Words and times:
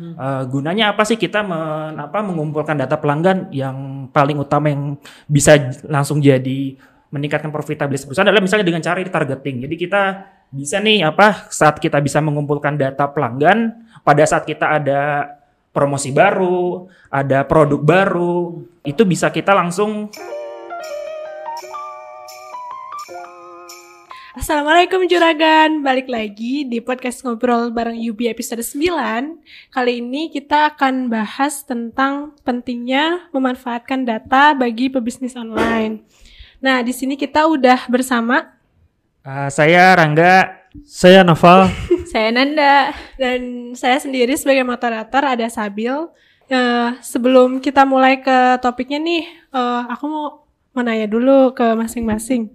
Uh, 0.00 0.48
gunanya 0.48 0.96
apa 0.96 1.04
sih 1.04 1.20
kita 1.20 1.44
men, 1.44 2.00
apa, 2.00 2.24
mengumpulkan 2.24 2.72
data 2.72 2.96
pelanggan 2.96 3.52
yang 3.52 4.08
paling 4.08 4.40
utama 4.40 4.72
yang 4.72 4.96
bisa 5.28 5.60
langsung 5.84 6.24
jadi 6.24 6.80
meningkatkan 7.12 7.52
profitabilitas 7.52 8.08
perusahaan 8.08 8.24
adalah 8.24 8.40
misalnya 8.40 8.64
dengan 8.64 8.80
cara 8.80 8.96
retargeting. 9.04 9.68
Jadi 9.68 9.74
kita 9.76 10.02
bisa 10.50 10.80
nih 10.80 11.04
apa 11.04 11.52
saat 11.52 11.76
kita 11.76 12.00
bisa 12.00 12.18
mengumpulkan 12.24 12.80
data 12.80 13.06
pelanggan 13.12 13.76
pada 14.00 14.24
saat 14.24 14.48
kita 14.48 14.80
ada 14.80 15.30
promosi 15.70 16.10
baru, 16.10 16.88
ada 17.12 17.46
produk 17.46 17.78
baru, 17.78 18.64
itu 18.82 19.02
bisa 19.06 19.30
kita 19.30 19.54
langsung 19.54 20.10
Assalamualaikum 24.30 25.10
Juragan, 25.10 25.82
balik 25.82 26.06
lagi 26.06 26.62
di 26.62 26.78
podcast 26.78 27.26
ngobrol 27.26 27.74
bareng 27.74 27.98
Yubi 27.98 28.30
episode 28.30 28.62
9 28.62 29.42
Kali 29.74 29.98
ini 29.98 30.30
kita 30.30 30.70
akan 30.70 31.10
bahas 31.10 31.66
tentang 31.66 32.38
pentingnya 32.46 33.26
memanfaatkan 33.34 34.06
data 34.06 34.54
bagi 34.54 34.86
pebisnis 34.86 35.34
online. 35.34 36.06
Nah 36.62 36.78
di 36.78 36.94
sini 36.94 37.18
kita 37.18 37.42
udah 37.50 37.90
bersama. 37.90 38.54
Uh, 39.26 39.50
Saya 39.50 39.98
Rangga. 39.98 40.62
Saya 40.86 41.26
Naval 41.26 41.66
Saya 42.14 42.30
Nanda. 42.30 42.94
Dan 43.18 43.74
saya 43.74 43.98
sendiri 43.98 44.38
sebagai 44.38 44.62
moderator 44.62 45.26
ada 45.26 45.50
Sabil. 45.50 46.06
Uh, 46.46 46.94
Sebelum 47.02 47.58
kita 47.58 47.82
mulai 47.82 48.22
ke 48.22 48.62
topiknya 48.62 49.02
nih 49.02 49.26
uh, 49.50 49.90
Aku 49.90 50.06
mau 50.06 50.26
menanya 50.70 51.10
dulu 51.10 51.50
ke 51.50 51.66
masing-masing 51.74 52.46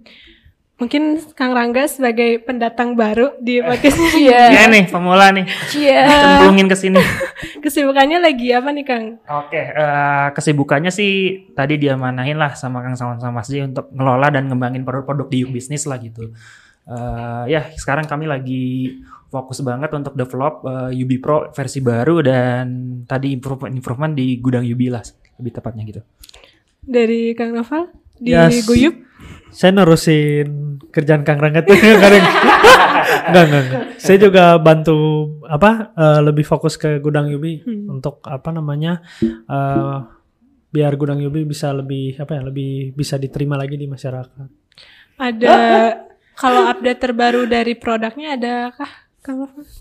Mungkin 0.76 1.24
Kang 1.32 1.56
Rangga 1.56 1.88
sebagai 1.88 2.36
pendatang 2.44 3.00
baru 3.00 3.32
di 3.40 3.64
podcast 3.64 3.96
ini. 3.96 4.28
Iya 4.28 4.52
yeah. 4.52 4.68
nih, 4.68 4.84
pemula 4.92 5.32
nih. 5.32 5.48
Iya. 5.72 5.88
Yeah. 6.04 6.20
Cemplungin 6.20 6.68
ke 6.68 6.76
sini. 6.76 7.00
Kesibukannya 7.64 8.20
lagi 8.20 8.52
apa 8.52 8.68
nih 8.76 8.84
Kang? 8.84 9.16
Oke, 9.24 9.56
okay, 9.56 9.64
uh, 9.72 9.80
eh, 9.80 10.26
kesibukannya 10.36 10.92
sih 10.92 11.12
tadi 11.56 11.80
dia 11.80 11.96
manahin 11.96 12.36
lah 12.36 12.52
sama 12.52 12.84
Kang 12.84 12.92
sama 12.92 13.16
sama 13.16 13.40
sih 13.40 13.64
untuk 13.64 13.88
ngelola 13.88 14.28
dan 14.28 14.52
ngembangin 14.52 14.84
produk-produk 14.84 15.32
di 15.32 15.48
bisnis 15.48 15.88
lah 15.88 15.96
gitu. 15.96 16.36
Uh, 16.84 17.48
ya, 17.48 17.72
sekarang 17.80 18.04
kami 18.04 18.28
lagi 18.28 19.00
fokus 19.32 19.64
banget 19.64 19.88
untuk 19.96 20.12
develop 20.12 20.60
uh, 20.68 20.92
eh, 20.92 21.00
UB 21.00 21.24
Pro 21.24 21.48
versi 21.56 21.80
baru 21.80 22.20
dan 22.20 23.00
tadi 23.08 23.32
improvement 23.32 23.72
improvement 23.72 24.12
di 24.12 24.36
gudang 24.44 24.68
UB 24.68 24.92
lah 24.92 25.00
lebih 25.40 25.56
tepatnya 25.56 25.88
gitu. 25.88 26.04
Dari 26.84 27.32
Kang 27.32 27.56
Noval 27.56 27.88
di 28.20 28.36
yes. 28.36 28.68
Guyup? 28.68 29.05
Saya 29.50 29.70
nerusin 29.72 30.78
kerjaan 30.90 31.22
Kang 31.22 31.40
Rangga 31.40 31.62
tuh 31.62 31.76
enggak, 31.78 32.10
enggak, 33.26 33.44
enggak, 33.46 33.82
Saya 33.98 34.18
juga 34.20 34.58
bantu 34.58 34.96
apa 35.46 35.92
uh, 35.94 36.20
lebih 36.22 36.46
fokus 36.46 36.78
ke 36.78 36.98
gudang 37.02 37.30
Yubi 37.30 37.62
hmm. 37.62 37.86
untuk 37.90 38.22
apa 38.26 38.50
namanya 38.54 39.02
uh, 39.50 40.06
biar 40.70 40.92
gudang 40.98 41.22
Yubi 41.22 41.46
bisa 41.46 41.72
lebih 41.72 42.18
apa 42.20 42.36
ya 42.38 42.42
lebih 42.46 42.92
bisa 42.92 43.16
diterima 43.16 43.56
lagi 43.58 43.78
di 43.78 43.86
masyarakat. 43.88 44.48
Ada 45.16 45.56
kalau 46.36 46.68
update 46.68 47.00
terbaru 47.00 47.48
dari 47.48 47.72
produknya 47.74 48.36
adakah 48.36 49.06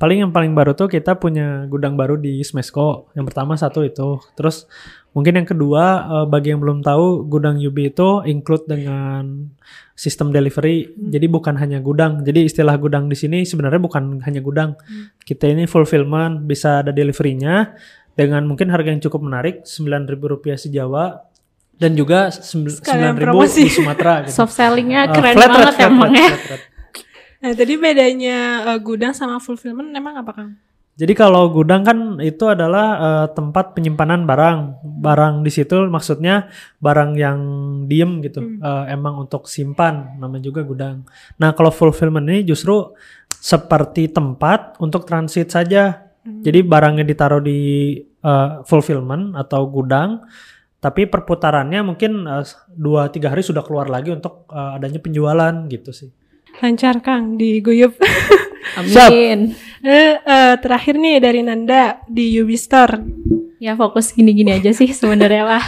Paling 0.02 0.25
yang 0.25 0.33
paling 0.33 0.57
baru 0.57 0.73
tuh 0.73 0.89
kita 0.89 1.22
punya 1.22 1.69
gudang 1.69 1.94
baru 1.94 2.17
di 2.17 2.41
Smesco. 2.41 3.13
Yang 3.13 3.25
pertama 3.29 3.53
satu 3.53 3.85
itu. 3.85 4.17
Terus 4.33 4.66
mungkin 5.16 5.39
yang 5.39 5.47
kedua 5.47 5.83
uh, 6.05 6.25
bagi 6.27 6.52
yang 6.52 6.59
belum 6.59 6.83
tahu 6.83 7.25
gudang 7.31 7.55
Yubi 7.58 7.95
itu 7.95 8.21
include 8.27 8.67
dengan 8.67 9.47
sistem 9.95 10.35
delivery. 10.35 10.91
Hmm. 10.91 11.09
Jadi 11.09 11.25
bukan 11.31 11.55
hanya 11.55 11.80
gudang. 11.80 12.22
Jadi 12.22 12.52
istilah 12.52 12.75
gudang 12.75 13.07
di 13.07 13.16
sini 13.16 13.47
sebenarnya 13.47 13.80
bukan 13.80 14.19
hanya 14.27 14.44
gudang. 14.44 14.75
Hmm. 14.75 15.16
Kita 15.23 15.47
ini 15.47 15.66
fulfillment 15.66 16.44
bisa 16.44 16.83
ada 16.83 16.91
deliverynya 16.91 17.73
dengan 18.13 18.44
mungkin 18.44 18.67
harga 18.67 18.91
yang 18.91 18.99
cukup 18.99 19.23
menarik 19.23 19.63
Rp9.000 19.63 20.67
sejawa 20.67 21.23
dan 21.75 21.91
juga 21.95 22.31
sembilan 22.31 23.16
ribu 23.19 23.44
di 23.44 23.67
Sumatera 23.67 24.13
gitu. 24.23 24.31
Soft 24.31 24.55
sellingnya 24.55 25.11
uh, 25.11 25.16
keren 25.16 25.35
flat 25.35 25.51
banget 25.51 25.75
emang 25.84 26.12
ya. 26.16 26.31
Nah, 27.44 27.51
tadi 27.51 27.73
bedanya 27.75 28.39
uh, 28.73 28.79
gudang 28.79 29.12
sama 29.12 29.44
fulfillment 29.44 29.91
emang 29.91 30.16
apa 30.16 30.31
Kang? 30.31 30.51
Jadi 30.95 31.11
kalau 31.11 31.51
gudang 31.51 31.83
kan 31.83 31.97
itu 32.23 32.47
adalah 32.47 32.88
uh, 32.95 33.28
tempat 33.28 33.75
penyimpanan 33.75 34.23
barang. 34.23 34.79
Barang 35.03 35.44
di 35.44 35.51
situ 35.51 35.91
maksudnya 35.91 36.47
barang 36.79 37.19
yang 37.19 37.39
diem 37.91 38.23
gitu. 38.23 38.39
Hmm. 38.39 38.63
Uh, 38.63 38.83
emang 38.88 39.28
untuk 39.28 39.51
simpan, 39.51 40.16
namanya 40.16 40.47
juga 40.47 40.63
gudang. 40.63 41.03
Nah 41.35 41.51
kalau 41.51 41.67
fulfillment 41.67 42.23
ini 42.31 42.47
justru 42.47 42.95
seperti 43.28 44.07
tempat 44.07 44.79
untuk 44.79 45.03
transit 45.03 45.51
saja. 45.51 46.07
Hmm. 46.23 46.39
Jadi 46.39 46.63
barangnya 46.63 47.03
ditaruh 47.03 47.44
di 47.44 48.00
uh, 48.23 48.63
fulfillment 48.63 49.35
atau 49.35 49.67
gudang, 49.67 50.23
tapi 50.79 51.12
perputarannya 51.12 51.83
mungkin 51.83 52.23
dua 52.72 53.01
uh, 53.03 53.12
tiga 53.12 53.35
hari 53.35 53.44
sudah 53.44 53.67
keluar 53.67 53.91
lagi 53.91 54.16
untuk 54.16 54.47
uh, 54.47 54.79
adanya 54.79 55.03
penjualan 55.03 55.67
gitu 55.67 55.91
sih 55.91 56.09
lancar 56.62 57.03
Kang 57.03 57.35
di 57.35 57.59
Guyup. 57.59 58.00
Amin. 58.79 59.56
Uh, 59.94 60.56
terakhir 60.57 60.97
nih 60.97 61.22
dari 61.22 61.46
Nanda 61.46 62.01
di 62.09 62.34
Ubi 62.41 62.57
Store. 62.57 62.97
Ya 63.62 63.78
fokus 63.78 64.12
gini-gini 64.12 64.57
aja 64.57 64.73
sih 64.73 64.90
sebenarnya 64.90 65.46
lah. 65.46 65.66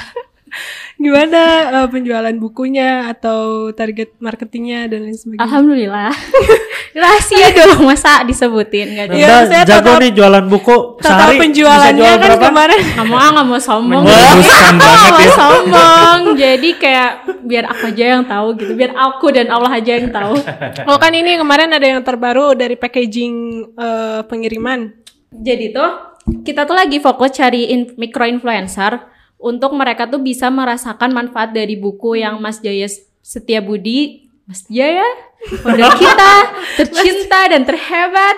Gimana 0.98 1.42
uh, 1.70 1.88
penjualan 1.94 2.34
bukunya 2.42 3.06
atau 3.14 3.70
target 3.70 4.18
marketingnya 4.18 4.90
dan 4.90 5.06
lain 5.06 5.14
sebagainya? 5.14 5.46
Alhamdulillah. 5.46 6.10
Rahasia 6.98 7.54
dong 7.54 7.86
masa 7.86 8.26
disebutin? 8.26 8.98
Gak 8.98 9.14
ya, 9.14 9.46
saya 9.46 9.62
jago 9.62 9.94
total, 9.94 10.02
nih 10.02 10.12
jualan 10.18 10.46
buku 10.50 10.98
total 10.98 11.06
sehari 11.06 11.38
penjualannya 11.38 12.02
kan 12.02 12.18
berapa? 12.18 12.46
kemarin. 12.50 12.80
Nggak 12.98 13.08
mau 13.14 13.30
nggak 13.30 13.46
mau 13.46 13.60
sombong. 13.62 14.04
Banget 14.10 15.14
ya. 15.22 15.30
sombong. 15.38 16.20
Jadi 16.34 16.70
kayak 16.82 17.12
biar 17.46 17.66
aku 17.70 17.84
aja 17.94 18.04
yang 18.18 18.26
tahu 18.26 18.48
gitu. 18.58 18.74
Biar 18.74 18.92
aku 18.98 19.26
dan 19.30 19.48
Allah 19.54 19.72
aja 19.78 19.92
yang 20.02 20.10
tahu. 20.10 20.36
Oh 20.90 20.98
kan 20.98 21.12
ini 21.12 21.36
kemarin 21.38 21.70
ada 21.70 21.84
yang 21.84 22.02
terbaru 22.02 22.58
dari 22.58 22.74
packaging 22.74 23.36
uh, 23.78 24.26
pengiriman. 24.26 24.98
Jadi 25.30 25.70
tuh 25.70 26.18
kita 26.42 26.66
tuh 26.66 26.74
lagi 26.74 26.98
fokus 26.98 27.36
cari 27.36 27.70
in, 27.70 27.94
micro 28.00 28.24
influencer 28.26 29.17
untuk 29.38 29.74
mereka 29.78 30.10
tuh 30.10 30.22
bisa 30.22 30.50
merasakan 30.50 31.14
manfaat 31.14 31.54
dari 31.54 31.78
buku 31.78 32.18
yang 32.22 32.42
Mas 32.42 32.58
Jaya 32.62 32.90
Setia 33.22 33.62
Budi 33.62 34.30
Mas 34.50 34.66
Jaya 34.66 35.06
model 35.62 35.94
kita 36.02 36.34
tercinta 36.82 37.40
dan 37.50 37.62
terhebat 37.64 38.38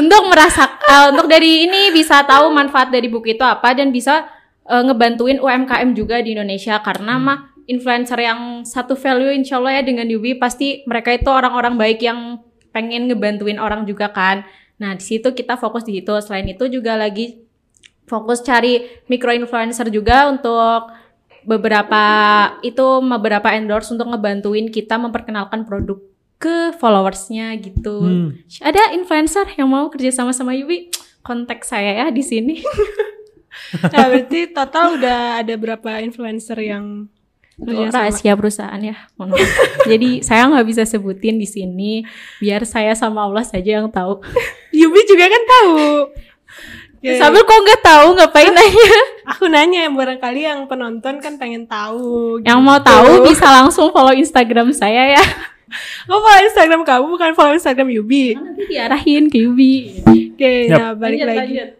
untuk 0.00 0.26
merasakan 0.26 0.88
uh, 0.90 1.06
untuk 1.14 1.30
dari 1.30 1.68
ini 1.70 1.94
bisa 1.94 2.26
tahu 2.26 2.50
manfaat 2.50 2.90
dari 2.90 3.06
buku 3.06 3.38
itu 3.38 3.44
apa 3.46 3.76
dan 3.76 3.94
bisa 3.94 4.26
uh, 4.66 4.82
ngebantuin 4.82 5.38
UMKM 5.38 5.94
juga 5.94 6.18
di 6.18 6.34
Indonesia 6.34 6.82
karena 6.82 7.14
hmm. 7.14 7.22
mah 7.22 7.38
influencer 7.66 8.18
yang 8.18 8.62
satu 8.62 8.94
value 8.94 9.34
insya 9.34 9.58
Allah 9.58 9.82
ya 9.82 9.82
dengan 9.86 10.06
Yubi 10.06 10.38
pasti 10.38 10.82
mereka 10.86 11.14
itu 11.14 11.30
orang-orang 11.30 11.74
baik 11.78 12.02
yang 12.02 12.42
pengen 12.70 13.10
ngebantuin 13.10 13.58
orang 13.58 13.86
juga 13.86 14.10
kan. 14.14 14.46
Nah 14.78 14.94
di 14.94 15.02
situ 15.02 15.34
kita 15.34 15.58
fokus 15.58 15.82
di 15.82 15.98
situ. 15.98 16.14
Selain 16.22 16.46
itu 16.46 16.70
juga 16.70 16.94
lagi 16.94 17.45
fokus 18.06 18.42
cari 18.42 18.86
micro 19.10 19.34
influencer 19.34 19.90
juga 19.90 20.30
untuk 20.30 20.90
beberapa 21.46 22.04
itu 22.62 22.86
beberapa 23.02 23.54
endorse 23.54 23.94
untuk 23.94 24.10
ngebantuin 24.10 24.70
kita 24.70 24.98
memperkenalkan 24.98 25.62
produk 25.62 25.98
ke 26.36 26.74
followersnya 26.76 27.54
gitu. 27.62 27.96
Hmm. 28.02 28.28
Ada 28.60 28.94
influencer 28.98 29.46
yang 29.56 29.70
mau 29.70 29.86
kerja 29.88 30.12
sama 30.12 30.34
sama 30.34 30.52
Yubi, 30.52 30.90
kontak 31.22 31.64
saya 31.64 32.04
ya 32.04 32.06
di 32.12 32.20
sini. 32.20 32.60
nah, 33.92 34.06
berarti 34.10 34.52
total 34.52 35.00
udah 35.00 35.40
ada 35.40 35.54
berapa 35.56 36.02
influencer 36.04 36.60
yang 36.60 37.08
Oh, 37.56 37.88
rahasia 37.88 38.36
perusahaan 38.36 38.76
ya. 38.76 39.08
Jadi 39.90 40.20
saya 40.20 40.44
nggak 40.44 40.66
bisa 40.68 40.84
sebutin 40.84 41.40
di 41.40 41.48
sini, 41.48 42.04
biar 42.36 42.68
saya 42.68 42.92
sama 42.92 43.24
Allah 43.24 43.48
saja 43.48 43.80
yang 43.80 43.88
tahu. 43.88 44.20
Yubi 44.76 45.00
juga 45.08 45.24
kan 45.24 45.42
tahu. 45.48 45.80
Yeah. 47.06 47.22
Sambil 47.22 47.46
kok 47.46 47.54
nggak 47.54 47.82
tahu 47.86 48.06
ngapain 48.18 48.50
nanya? 48.50 48.98
Aku 49.30 49.46
nanya 49.46 49.86
yang 49.86 49.94
barangkali 49.94 50.42
yang 50.42 50.66
penonton 50.66 51.22
kan 51.22 51.38
pengen 51.38 51.62
tahu. 51.62 52.42
Yang 52.42 52.58
gitu. 52.58 52.66
mau 52.66 52.78
tahu 52.82 53.22
bisa 53.30 53.46
langsung 53.46 53.94
follow 53.94 54.10
Instagram 54.10 54.74
saya 54.74 55.14
ya. 55.14 55.22
Oh 56.06 56.22
follow 56.22 56.46
Instagram 56.46 56.86
kamu 56.86 57.10
bukan 57.10 57.30
follow 57.34 57.50
Instagram 57.50 57.90
Yubi. 57.90 58.38
Nanti 58.38 58.70
diarahin 58.70 59.26
ke 59.26 59.42
Yubi. 59.42 59.98
Oke, 60.06 60.38
okay, 60.38 60.58
yep. 60.70 60.78
nah 60.78 60.90
balik 60.94 61.26
lanjut, 61.26 61.26
lagi. 61.26 61.42
Lanjut. 61.42 61.70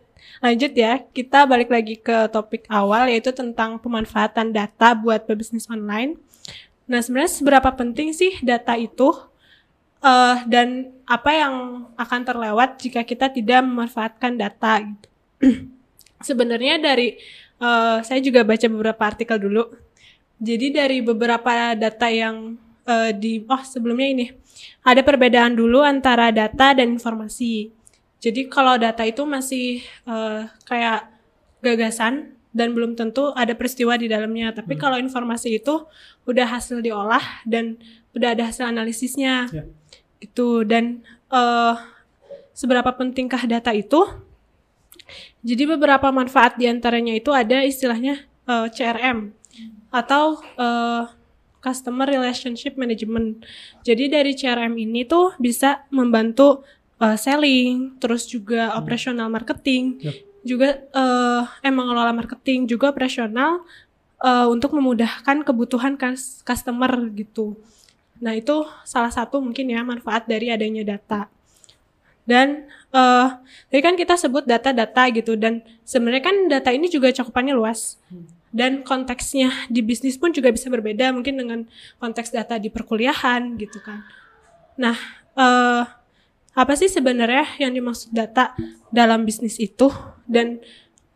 lanjut 0.42 0.72
ya, 0.74 0.92
kita 1.14 1.38
balik 1.46 1.70
lagi 1.70 1.94
ke 1.94 2.16
topik 2.34 2.66
awal 2.66 3.06
yaitu 3.06 3.30
tentang 3.30 3.78
pemanfaatan 3.78 4.50
data 4.50 4.90
buat 4.98 5.22
pebisnis 5.22 5.70
online. 5.70 6.18
Nah 6.90 6.98
sebenarnya 6.98 7.30
seberapa 7.30 7.70
penting 7.78 8.10
sih 8.10 8.34
data 8.42 8.74
itu 8.74 9.14
uh, 10.02 10.36
dan 10.50 10.90
apa 11.06 11.30
yang 11.30 11.54
akan 11.94 12.20
terlewat 12.26 12.82
jika 12.82 13.06
kita 13.06 13.30
tidak 13.30 13.62
memanfaatkan 13.62 14.34
data 14.34 14.82
gitu. 14.82 15.06
Sebenarnya 16.22 16.80
dari 16.80 17.16
uh, 17.60 18.00
saya 18.00 18.20
juga 18.24 18.42
baca 18.42 18.66
beberapa 18.68 19.02
artikel 19.04 19.36
dulu. 19.36 19.68
Jadi 20.36 20.72
dari 20.72 20.98
beberapa 21.00 21.72
data 21.72 22.08
yang 22.12 22.60
uh, 22.84 23.10
di 23.12 23.44
oh 23.48 23.62
sebelumnya 23.64 24.08
ini 24.08 24.26
ada 24.84 25.00
perbedaan 25.00 25.56
dulu 25.56 25.80
antara 25.80 26.28
data 26.32 26.76
dan 26.76 26.96
informasi. 26.96 27.72
Jadi 28.20 28.48
kalau 28.48 28.80
data 28.80 29.04
itu 29.04 29.24
masih 29.28 29.84
uh, 30.08 30.48
kayak 30.64 31.08
gagasan 31.60 32.36
dan 32.56 32.72
belum 32.72 32.96
tentu 32.96 33.36
ada 33.36 33.52
peristiwa 33.52 34.00
di 34.00 34.08
dalamnya. 34.08 34.56
Tapi 34.56 34.76
hmm. 34.76 34.80
kalau 34.80 34.96
informasi 34.96 35.60
itu 35.60 35.84
udah 36.24 36.48
hasil 36.48 36.80
diolah 36.80 37.22
dan 37.44 37.76
udah 38.16 38.32
ada 38.32 38.48
hasil 38.48 38.64
analisisnya, 38.64 39.52
yeah. 39.52 39.68
gitu. 40.24 40.64
Dan 40.64 41.04
uh, 41.28 41.76
seberapa 42.56 42.88
pentingkah 42.96 43.44
data 43.44 43.76
itu? 43.76 44.00
Jadi 45.46 45.62
beberapa 45.62 46.10
manfaat 46.10 46.58
di 46.58 46.66
antaranya 46.66 47.14
itu 47.14 47.30
ada 47.30 47.62
istilahnya 47.62 48.26
uh, 48.50 48.66
CRM 48.66 49.30
atau 49.94 50.42
uh, 50.58 51.06
Customer 51.62 52.06
Relationship 52.10 52.74
Management. 52.74 53.46
Jadi 53.86 54.10
dari 54.10 54.34
CRM 54.34 54.74
ini 54.74 55.06
tuh 55.06 55.38
bisa 55.38 55.86
membantu 55.94 56.66
uh, 56.98 57.14
selling, 57.14 57.94
terus 58.02 58.26
juga 58.26 58.74
hmm. 58.74 58.78
operational 58.82 59.30
marketing, 59.30 60.02
yep 60.02 60.26
juga 60.46 60.78
uh, 60.94 61.42
emang 61.66 61.90
mengelola 61.90 62.14
marketing 62.14 62.70
juga 62.70 62.94
operasional 62.94 63.66
uh, 64.22 64.46
untuk 64.46 64.78
memudahkan 64.78 65.42
kebutuhan 65.42 65.98
customer 66.46 66.92
gitu. 67.18 67.58
Nah 68.22 68.38
itu 68.38 68.62
salah 68.86 69.10
satu 69.10 69.42
mungkin 69.42 69.66
ya 69.66 69.82
manfaat 69.82 70.30
dari 70.30 70.54
adanya 70.54 70.86
data. 70.86 71.26
Dan 72.26 72.66
uh, 72.90 73.38
tadi 73.70 73.80
kan 73.80 73.94
kita 73.94 74.18
sebut 74.18 74.44
data-data 74.44 75.06
gitu 75.14 75.38
dan 75.38 75.62
sebenarnya 75.86 76.22
kan 76.26 76.36
data 76.50 76.70
ini 76.74 76.90
juga 76.90 77.14
cakupannya 77.14 77.54
luas. 77.54 77.96
Dan 78.50 78.82
konteksnya 78.82 79.52
di 79.70 79.80
bisnis 79.84 80.18
pun 80.18 80.34
juga 80.34 80.50
bisa 80.50 80.66
berbeda 80.66 81.14
mungkin 81.14 81.38
dengan 81.38 81.60
konteks 82.02 82.34
data 82.34 82.58
di 82.58 82.68
perkuliahan 82.68 83.54
gitu 83.56 83.78
kan. 83.84 84.02
Nah, 84.76 84.96
uh, 85.38 85.84
apa 86.56 86.72
sih 86.72 86.88
sebenarnya 86.88 87.44
yang 87.60 87.76
dimaksud 87.76 88.16
data 88.16 88.56
dalam 88.88 89.28
bisnis 89.28 89.60
itu 89.60 89.92
dan 90.24 90.56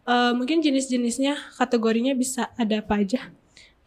uh, 0.05 0.37
mungkin 0.37 0.61
jenis-jenisnya 0.61 1.57
kategorinya 1.57 2.13
bisa 2.13 2.53
ada 2.61 2.85
apa 2.85 3.01
aja 3.01 3.33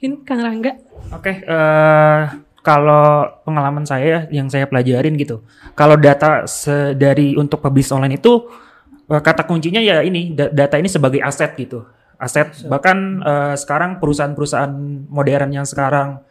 mungkin 0.02 0.26
Kang 0.26 0.42
Rangga 0.42 0.82
oke 1.14 1.22
okay, 1.22 1.36
uh, 1.46 2.34
kalau 2.64 3.28
pengalaman 3.44 3.84
saya 3.84 4.26
yang 4.32 4.48
saya 4.48 4.66
pelajarin 4.66 5.20
gitu 5.20 5.44
kalau 5.76 6.00
data 6.00 6.48
dari 6.96 7.36
untuk 7.36 7.60
publish 7.60 7.92
online 7.92 8.18
itu 8.18 8.48
uh, 9.12 9.22
kata 9.22 9.44
kuncinya 9.44 9.84
ya 9.84 10.02
ini 10.02 10.34
data 10.34 10.80
ini 10.80 10.88
sebagai 10.88 11.20
aset 11.20 11.54
gitu 11.60 11.84
aset 12.16 12.66
bahkan 12.72 13.20
uh, 13.22 13.54
sekarang 13.60 14.00
perusahaan-perusahaan 14.00 14.74
modern 15.12 15.50
yang 15.52 15.68
sekarang 15.68 16.24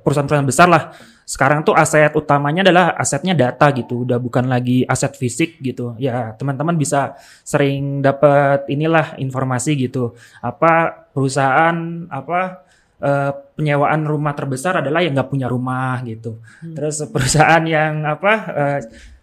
perusahaan-perusahaan 0.00 0.48
besar 0.48 0.64
lah 0.64 0.96
sekarang 1.30 1.62
tuh 1.62 1.78
aset 1.78 2.10
utamanya 2.18 2.66
adalah 2.66 2.98
asetnya 2.98 3.38
data 3.38 3.70
gitu, 3.70 4.02
udah 4.02 4.18
bukan 4.18 4.50
lagi 4.50 4.82
aset 4.82 5.14
fisik 5.14 5.62
gitu. 5.62 5.94
Ya 5.94 6.34
teman-teman 6.34 6.74
bisa 6.74 7.14
sering 7.46 8.02
dapat 8.02 8.66
inilah 8.66 9.14
informasi 9.14 9.78
gitu. 9.78 10.18
Apa 10.42 11.06
perusahaan 11.14 12.10
apa 12.10 12.66
uh, 13.00 13.32
penyewaan 13.56 14.06
rumah 14.06 14.32
terbesar 14.32 14.80
adalah 14.80 15.00
yang 15.04 15.16
nggak 15.16 15.30
punya 15.32 15.48
rumah 15.50 16.00
gitu. 16.06 16.40
Hmm. 16.62 16.76
Terus 16.76 17.04
perusahaan 17.08 17.64
yang 17.64 18.04
apa 18.06 18.32
uh, 18.52 18.80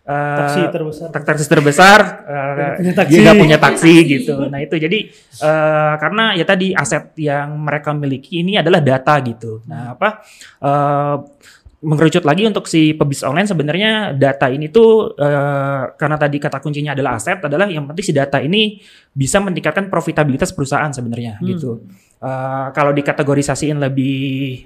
Uh, 0.07 0.39
taksi 0.39 0.61
terbesar 0.71 1.07
taksi 1.11 1.45
terbesar 1.51 1.99
uh, 2.23 2.79
taksi. 2.95 3.11
dia 3.11 3.19
nggak 3.27 3.43
punya 3.43 3.59
taksi 3.59 3.93
gitu 4.07 4.39
nah 4.55 4.63
itu 4.63 4.79
jadi 4.79 5.03
uh, 5.43 5.99
karena 5.99 6.31
ya 6.31 6.47
tadi 6.47 6.71
aset 6.71 7.11
yang 7.19 7.51
mereka 7.59 7.91
miliki 7.91 8.39
ini 8.39 8.55
adalah 8.55 8.79
data 8.79 9.19
gitu 9.19 9.67
nah 9.67 9.99
apa 9.99 10.23
uh, 10.63 11.27
mengerucut 11.77 12.25
lagi 12.25 12.41
untuk 12.47 12.65
si 12.65 12.97
pebisnis 12.97 13.27
online 13.27 13.45
sebenarnya 13.45 13.91
data 14.17 14.49
ini 14.49 14.71
tuh 14.73 15.13
uh, 15.13 15.93
karena 15.93 16.17
tadi 16.17 16.41
kata 16.41 16.57
kuncinya 16.57 16.97
adalah 16.97 17.21
aset 17.21 17.37
adalah 17.37 17.69
yang 17.69 17.85
penting 17.85 18.05
si 18.07 18.13
data 18.15 18.41
ini 18.41 18.81
bisa 19.13 19.37
meningkatkan 19.37 19.85
profitabilitas 19.85 20.55
perusahaan 20.57 20.89
sebenarnya 20.89 21.37
hmm. 21.37 21.45
gitu. 21.53 21.85
Uh, 22.17 22.73
kalau 22.73 22.97
dikategorisasiin 22.97 23.77
lebih 23.77 24.65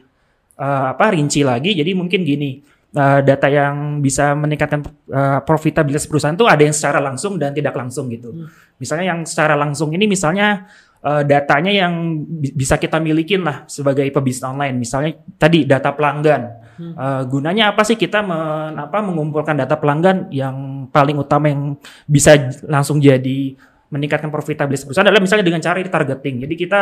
uh, 0.56 0.96
apa 0.96 1.12
rinci 1.12 1.44
lagi 1.44 1.76
jadi 1.76 1.92
mungkin 1.92 2.24
gini 2.24 2.64
uh, 2.96 3.20
data 3.20 3.52
yang 3.52 4.00
bisa 4.00 4.32
meningkatkan 4.40 4.88
uh, 5.12 5.44
profitabilitas 5.44 6.08
perusahaan 6.08 6.36
tuh 6.36 6.48
ada 6.48 6.64
yang 6.64 6.72
secara 6.72 7.04
langsung 7.04 7.36
dan 7.36 7.52
tidak 7.52 7.76
langsung 7.76 8.08
gitu. 8.08 8.32
Hmm. 8.32 8.48
Misalnya 8.80 9.06
yang 9.12 9.20
secara 9.28 9.60
langsung 9.60 9.92
ini 9.92 10.08
misalnya 10.08 10.72
uh, 11.04 11.28
datanya 11.28 11.76
yang 11.76 12.24
bisa 12.56 12.80
kita 12.80 13.04
milikin 13.04 13.44
lah 13.44 13.68
sebagai 13.68 14.08
pebisnis 14.16 14.48
online. 14.48 14.80
Misalnya 14.80 15.20
tadi 15.36 15.68
data 15.68 15.92
pelanggan 15.92 16.62
Hmm. 16.82 16.98
Uh, 16.98 17.24
gunanya 17.30 17.76
apa 17.76 17.86
sih 17.86 17.94
kita 17.94 18.26
men, 18.26 18.74
apa, 18.74 19.04
mengumpulkan 19.06 19.54
data 19.54 19.78
pelanggan 19.78 20.34
yang 20.34 20.88
paling 20.90 21.14
utama 21.20 21.52
yang 21.52 21.78
bisa 22.10 22.34
langsung 22.66 22.98
jadi 22.98 23.54
meningkatkan 23.92 24.32
profitabilitas 24.34 24.88
perusahaan 24.88 25.06
adalah 25.06 25.22
misalnya 25.22 25.46
dengan 25.46 25.62
cara 25.62 25.78
retargeting. 25.78 26.48
Jadi 26.48 26.56
kita 26.58 26.82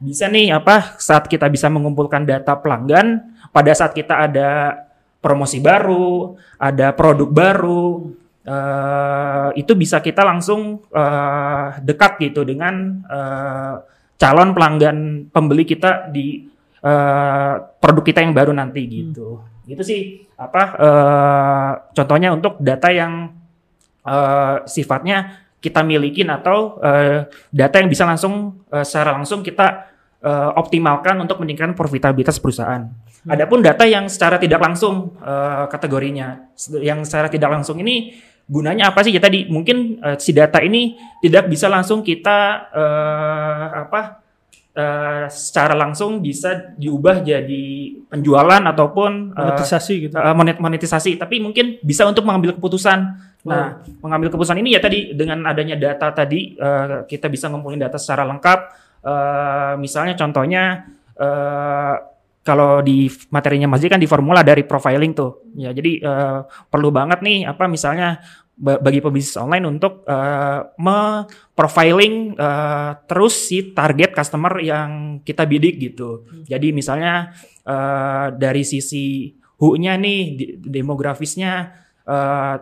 bisa 0.00 0.32
nih 0.32 0.56
apa 0.56 0.96
saat 0.96 1.28
kita 1.28 1.46
bisa 1.52 1.68
mengumpulkan 1.68 2.24
data 2.24 2.56
pelanggan 2.56 3.36
pada 3.52 3.72
saat 3.76 3.92
kita 3.92 4.26
ada 4.26 4.80
promosi 5.20 5.60
baru, 5.60 6.34
ada 6.56 6.96
produk 6.96 7.28
baru, 7.28 8.08
uh, 8.48 9.48
itu 9.52 9.76
bisa 9.76 10.00
kita 10.00 10.24
langsung 10.24 10.80
uh, 10.88 11.76
dekat 11.84 12.16
gitu 12.24 12.48
dengan 12.48 13.04
uh, 13.04 13.84
calon 14.16 14.56
pelanggan 14.56 15.28
pembeli 15.28 15.68
kita 15.68 16.08
di 16.08 16.48
uh, 16.80 17.54
produk 17.76 18.04
kita 18.04 18.24
yang 18.24 18.32
baru 18.32 18.56
nanti 18.56 18.80
gitu. 18.88 19.44
Hmm. 19.44 19.68
Itu 19.68 19.84
sih 19.84 20.24
apa 20.40 20.62
uh, 20.80 21.72
contohnya 21.92 22.32
untuk 22.32 22.56
data 22.56 22.88
yang 22.88 23.36
uh, 24.08 24.64
sifatnya 24.64 25.44
kita 25.60 25.84
milikin 25.84 26.32
atau 26.32 26.80
uh, 26.80 27.28
data 27.52 27.76
yang 27.76 27.92
bisa 27.92 28.08
langsung 28.08 28.64
uh, 28.72 28.80
secara 28.80 29.12
langsung 29.20 29.44
kita 29.44 29.89
uh, 30.24 30.50
optimalkan 30.56 31.16
untuk 31.20 31.40
meningkatkan 31.40 31.76
profitabilitas 31.76 32.40
perusahaan. 32.40 32.88
Hmm. 32.88 33.32
Adapun 33.32 33.60
data 33.60 33.84
yang 33.84 34.08
secara 34.08 34.40
tidak 34.40 34.60
langsung 34.60 35.16
uh, 35.20 35.68
kategorinya, 35.68 36.52
yang 36.80 37.04
secara 37.04 37.28
tidak 37.28 37.52
langsung 37.52 37.76
ini 37.80 38.16
gunanya 38.48 38.90
apa 38.90 39.04
sih? 39.04 39.12
Ya 39.12 39.20
tadi 39.20 39.48
mungkin 39.48 40.00
uh, 40.00 40.16
si 40.16 40.32
data 40.32 40.60
ini 40.64 40.96
tidak 41.20 41.48
bisa 41.52 41.68
langsung 41.68 42.00
kita 42.00 42.70
uh, 42.72 43.64
apa 43.86 44.24
uh, 44.74 45.26
secara 45.30 45.76
langsung 45.76 46.24
bisa 46.24 46.74
diubah 46.74 47.22
jadi 47.22 47.66
penjualan 48.08 48.62
ataupun 48.64 49.36
monetisasi 49.36 49.94
uh, 49.94 50.00
gitu. 50.08 50.14
Uh, 50.16 50.34
monet 50.34 50.56
monetisasi, 50.58 51.20
tapi 51.20 51.38
mungkin 51.42 51.78
bisa 51.84 52.06
untuk 52.08 52.24
mengambil 52.24 52.56
keputusan. 52.56 53.28
Nah, 53.40 53.80
oh. 53.80 54.04
mengambil 54.04 54.28
keputusan 54.28 54.60
ini 54.60 54.76
ya 54.76 54.84
tadi 54.84 55.16
dengan 55.16 55.48
adanya 55.48 55.72
data 55.72 56.12
tadi 56.12 56.60
uh, 56.60 57.08
kita 57.08 57.32
bisa 57.32 57.48
ngumpulin 57.48 57.80
data 57.80 57.96
secara 57.96 58.24
lengkap. 58.28 58.89
Uh, 59.00 59.80
misalnya 59.80 60.12
contohnya 60.16 60.84
uh, 61.16 61.94
kalau 62.40 62.80
di 62.80 63.06
materinya 63.28 63.68
Mas 63.68 63.84
kan 63.84 64.00
di 64.00 64.08
formula 64.08 64.40
dari 64.40 64.64
profiling 64.64 65.12
tuh. 65.12 65.52
Ya, 65.56 65.70
jadi 65.76 66.00
uh, 66.04 66.38
perlu 66.68 66.88
banget 66.88 67.20
nih 67.20 67.44
apa 67.48 67.68
misalnya 67.68 68.20
bagi 68.60 69.00
pebisnis 69.00 69.40
online 69.40 69.64
untuk 69.64 70.04
uh, 70.04 70.68
me-profiling 70.76 72.36
uh, 72.36 72.92
terus 73.08 73.48
si 73.48 73.72
target 73.72 74.12
customer 74.12 74.60
yang 74.60 75.20
kita 75.24 75.48
bidik 75.48 75.80
gitu. 75.80 76.28
Hmm. 76.28 76.44
Jadi 76.44 76.68
misalnya 76.76 77.32
uh, 77.64 78.28
dari 78.36 78.60
sisi 78.60 79.32
hu-nya 79.56 79.96
nih 79.96 80.20
demografisnya 80.60 81.72
uh, 82.04 82.56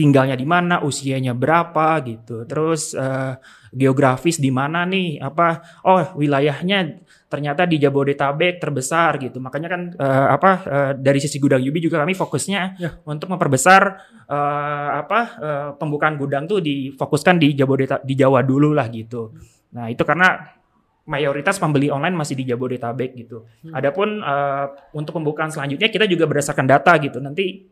tinggalnya 0.00 0.32
di 0.32 0.48
mana, 0.48 0.80
usianya 0.80 1.36
berapa 1.36 2.00
gitu. 2.08 2.48
Terus 2.48 2.96
uh, 2.96 3.36
geografis 3.68 4.40
di 4.40 4.48
mana 4.48 4.88
nih? 4.88 5.20
Apa 5.20 5.60
oh 5.84 6.16
wilayahnya 6.16 7.04
ternyata 7.28 7.68
di 7.68 7.76
Jabodetabek 7.76 8.56
terbesar 8.56 9.20
gitu. 9.20 9.36
Makanya 9.44 9.68
kan 9.68 9.82
uh, 10.00 10.28
apa 10.32 10.50
uh, 10.64 10.92
dari 10.96 11.20
sisi 11.20 11.36
gudang 11.36 11.60
Yubi 11.60 11.84
juga 11.84 12.00
kami 12.00 12.16
fokusnya 12.16 12.60
ya. 12.80 12.90
untuk 13.04 13.28
memperbesar 13.28 13.82
uh, 14.24 14.88
apa 15.04 15.20
uh, 15.36 15.68
pembukaan 15.76 16.16
gudang 16.16 16.48
tuh 16.48 16.64
difokuskan 16.64 17.36
di 17.36 17.52
Jabodetabek 17.52 18.02
di 18.08 18.14
Jawa 18.16 18.40
dulu 18.40 18.72
lah 18.72 18.88
gitu. 18.88 19.36
Nah, 19.76 19.86
itu 19.86 20.02
karena 20.02 20.58
mayoritas 21.06 21.58
pembeli 21.58 21.90
online 21.90 22.14
masih 22.14 22.34
di 22.34 22.46
Jabodetabek 22.48 23.14
gitu. 23.14 23.46
Hmm. 23.66 23.78
Adapun 23.78 24.22
uh, 24.22 24.90
untuk 24.96 25.18
pembukaan 25.18 25.50
selanjutnya 25.50 25.90
kita 25.90 26.08
juga 26.10 26.26
berdasarkan 26.26 26.66
data 26.66 26.94
gitu. 26.98 27.22
Nanti 27.22 27.66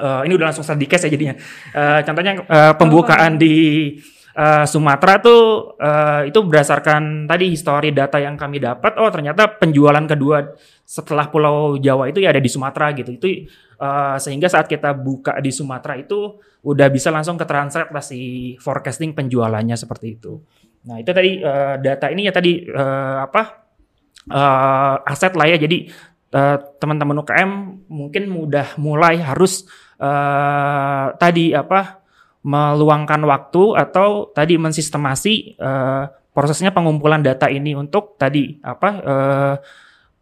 uh, 0.00 0.22
ini 0.24 0.32
udah 0.36 0.52
langsung 0.52 0.64
case 0.64 1.06
ya 1.06 1.10
jadinya. 1.10 1.34
Uh, 1.72 2.00
contohnya 2.04 2.32
uh, 2.46 2.74
pembukaan 2.76 3.36
di 3.40 3.54
uh, 4.36 4.64
Sumatera 4.66 5.18
tuh 5.18 5.74
uh, 5.78 6.22
itu 6.26 6.38
berdasarkan 6.40 7.26
tadi 7.26 7.50
histori 7.50 7.90
data 7.90 8.20
yang 8.20 8.38
kami 8.38 8.62
dapat 8.62 8.96
oh 9.00 9.10
ternyata 9.10 9.48
penjualan 9.58 10.04
kedua 10.06 10.54
setelah 10.86 11.30
Pulau 11.30 11.78
Jawa 11.78 12.10
itu 12.10 12.22
ya 12.22 12.34
ada 12.34 12.42
di 12.42 12.50
Sumatera 12.50 12.90
gitu. 12.94 13.14
Itu 13.14 13.26
uh, 13.80 14.16
sehingga 14.20 14.50
saat 14.50 14.66
kita 14.66 14.94
buka 14.94 15.38
di 15.38 15.50
Sumatera 15.54 15.98
itu 15.98 16.38
udah 16.60 16.88
bisa 16.92 17.08
langsung 17.08 17.40
ke 17.40 17.46
translate 17.48 17.90
lah 17.90 18.04
si 18.04 18.54
forecasting 18.60 19.16
penjualannya 19.16 19.76
seperti 19.78 20.20
itu. 20.20 20.42
Nah 20.86 21.00
itu 21.00 21.10
tadi 21.12 21.40
uh, 21.40 21.76
data 21.80 22.06
ini 22.12 22.28
ya 22.28 22.32
tadi 22.32 22.64
uh, 22.68 23.24
apa 23.24 23.42
uh, 24.28 24.96
aset 25.08 25.32
lah 25.36 25.46
ya. 25.48 25.56
Jadi 25.56 25.88
uh, 26.34 26.56
teman-teman 26.78 27.22
UKM 27.22 27.50
mungkin 27.90 28.30
mudah 28.30 28.74
mulai 28.78 29.18
harus 29.18 29.66
uh, 29.98 31.14
tadi 31.18 31.54
apa 31.54 32.00
meluangkan 32.40 33.20
waktu 33.28 33.76
atau 33.76 34.32
tadi 34.32 34.56
mensistemasi 34.56 35.60
uh, 35.60 36.08
prosesnya 36.32 36.72
pengumpulan 36.72 37.20
data 37.20 37.52
ini 37.52 37.76
untuk 37.76 38.16
tadi 38.16 38.56
apa 38.64 38.88
uh, 39.04 39.54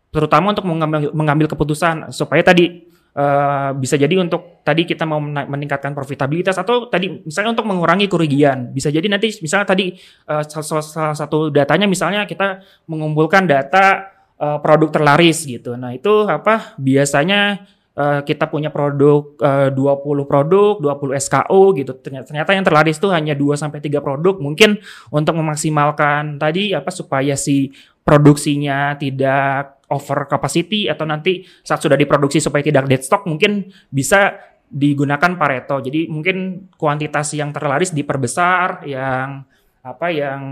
terutama 0.09 0.51
untuk 0.57 0.67
mengambil, 0.67 1.13
mengambil 1.15 1.47
keputusan 1.47 2.11
supaya 2.11 2.43
tadi 2.43 2.89
uh, 3.15 3.71
bisa 3.77 3.95
jadi 3.95 4.19
untuk 4.19 4.65
tadi 4.65 4.83
kita 4.89 5.05
mau 5.05 5.21
meningkatkan 5.23 5.93
profitabilitas 5.93 6.59
atau 6.59 6.91
tadi 6.91 7.23
misalnya 7.23 7.55
untuk 7.55 7.69
mengurangi 7.69 8.11
kerugian. 8.11 8.73
Bisa 8.73 8.89
jadi 8.89 9.05
nanti 9.07 9.37
misalnya 9.45 9.69
tadi 9.69 9.95
uh, 10.27 10.43
salah 10.43 11.15
satu 11.15 11.53
datanya 11.55 11.85
misalnya 11.85 12.25
kita 12.25 12.65
mengumpulkan 12.89 13.45
data 13.47 14.18
uh, 14.39 14.59
produk 14.63 14.89
terlaris 14.95 15.45
gitu 15.45 15.75
nah 15.75 15.93
itu 15.93 16.27
apa 16.27 16.79
biasanya 16.79 17.69
uh, 17.99 18.21
kita 18.23 18.47
punya 18.47 18.71
produk 18.71 19.35
eh, 19.43 19.75
uh, 19.75 19.75
20 19.75 20.31
produk, 20.31 20.79
20 20.79 21.19
SKU 21.19 21.63
gitu. 21.83 21.93
Ternyata, 21.99 22.55
yang 22.55 22.63
terlaris 22.63 22.97
itu 23.03 23.11
hanya 23.11 23.35
2 23.35 23.59
sampai 23.59 23.83
3 23.83 23.99
produk. 23.99 24.39
Mungkin 24.39 24.79
untuk 25.11 25.35
memaksimalkan 25.35 26.39
tadi 26.39 26.71
apa 26.73 26.95
supaya 26.95 27.35
si 27.35 27.75
produksinya 28.07 28.95
tidak 28.97 29.83
over 29.91 30.25
capacity 30.31 30.87
atau 30.89 31.05
nanti 31.05 31.45
saat 31.65 31.81
sudah 31.81 31.97
diproduksi 31.97 32.41
supaya 32.41 32.61
tidak 32.61 32.89
dead 32.89 33.03
stock 33.05 33.25
mungkin 33.25 33.69
bisa 33.89 34.37
digunakan 34.69 35.37
Pareto. 35.37 35.81
Jadi 35.81 36.09
mungkin 36.13 36.69
kuantitas 36.77 37.33
yang 37.33 37.53
terlaris 37.53 37.93
diperbesar, 37.93 38.85
yang 38.85 39.49
apa 39.81 40.13
yang 40.13 40.43